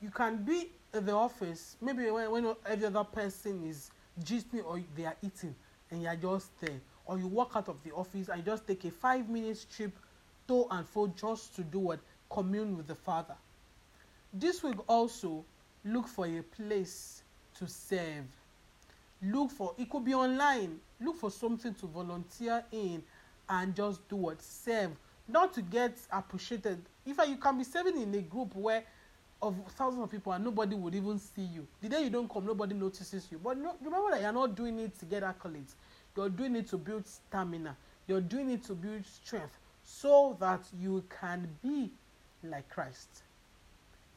You 0.00 0.08
can 0.08 0.42
be 0.42 0.70
in 0.94 1.04
the 1.04 1.12
office, 1.12 1.76
maybe 1.82 2.10
when, 2.10 2.30
when 2.30 2.54
every 2.64 2.86
other 2.86 3.04
person 3.04 3.68
is 3.68 3.90
gisting 4.24 4.64
or 4.64 4.80
they 4.96 5.04
are 5.04 5.16
eating. 5.22 5.54
and 5.90 6.02
you're 6.02 6.16
just 6.16 6.58
there 6.60 6.80
or 7.04 7.18
you 7.18 7.26
walk 7.26 7.52
out 7.54 7.68
of 7.68 7.82
the 7.84 7.92
office 7.92 8.28
and 8.28 8.42
just 8.46 8.66
take 8.66 8.82
a 8.86 8.90
five 8.90 9.28
minutes 9.28 9.66
trip 9.76 9.92
to 10.46 10.66
and 10.70 10.88
fro 10.88 11.12
just 11.14 11.54
to 11.54 11.62
do 11.62 11.78
what 11.80 12.00
commune 12.30 12.76
with 12.76 12.86
the 12.86 12.94
father. 12.94 13.34
This 14.32 14.62
week 14.62 14.76
also 14.88 15.44
look 15.84 16.06
for 16.06 16.26
a 16.26 16.42
place 16.42 17.22
to 17.58 17.66
serve. 17.66 18.24
Look 19.22 19.50
for 19.50 19.74
it 19.78 19.90
could 19.90 20.04
be 20.04 20.14
online. 20.14 20.78
Look 21.00 21.16
for 21.16 21.30
something 21.30 21.74
to 21.74 21.86
volunteer 21.86 22.64
in 22.72 23.02
and 23.48 23.74
just 23.74 24.06
do 24.08 24.16
what? 24.16 24.42
Serve. 24.42 24.90
Not 25.26 25.52
to 25.54 25.62
get 25.62 25.96
appreciated. 26.12 26.78
Fact 27.14 27.28
you 27.28 27.36
can 27.36 27.58
be 27.58 27.64
serving 27.64 28.00
in 28.00 28.14
a 28.14 28.22
group 28.22 28.54
where 28.54 28.84
of 29.40 29.54
thousands 29.76 30.02
of 30.02 30.10
people 30.10 30.32
and 30.32 30.44
nobody 30.44 30.74
would 30.74 30.94
even 30.94 31.18
see 31.18 31.42
you. 31.42 31.66
The 31.80 31.88
day 31.88 32.02
you 32.02 32.10
don't 32.10 32.30
come 32.30 32.44
nobody 32.44 32.74
notices 32.74 33.28
you. 33.30 33.38
But 33.42 33.56
no, 33.56 33.74
remember 33.82 34.10
that 34.10 34.20
you're 34.20 34.32
not 34.32 34.54
doing 34.54 34.78
it 34.80 34.98
to 34.98 35.04
get 35.04 35.22
accolades. 35.22 35.74
You're 36.16 36.28
doing 36.28 36.56
it 36.56 36.68
to 36.68 36.76
build 36.76 37.06
stamina. 37.06 37.76
You're 38.06 38.20
doing 38.20 38.50
it 38.50 38.64
to 38.64 38.74
build 38.74 39.04
strength 39.06 39.56
so 39.84 40.36
that 40.40 40.60
you 40.80 41.04
can 41.20 41.48
be 41.62 41.90
like 42.50 42.68
christ. 42.68 43.22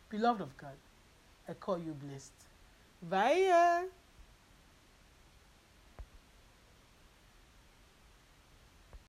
Beloved 0.10 0.42
of 0.42 0.58
god 0.58 0.78
i 1.48 1.54
call 1.54 1.78
you 1.78 1.94
blessed. 1.94 2.34
Bye 3.02 3.88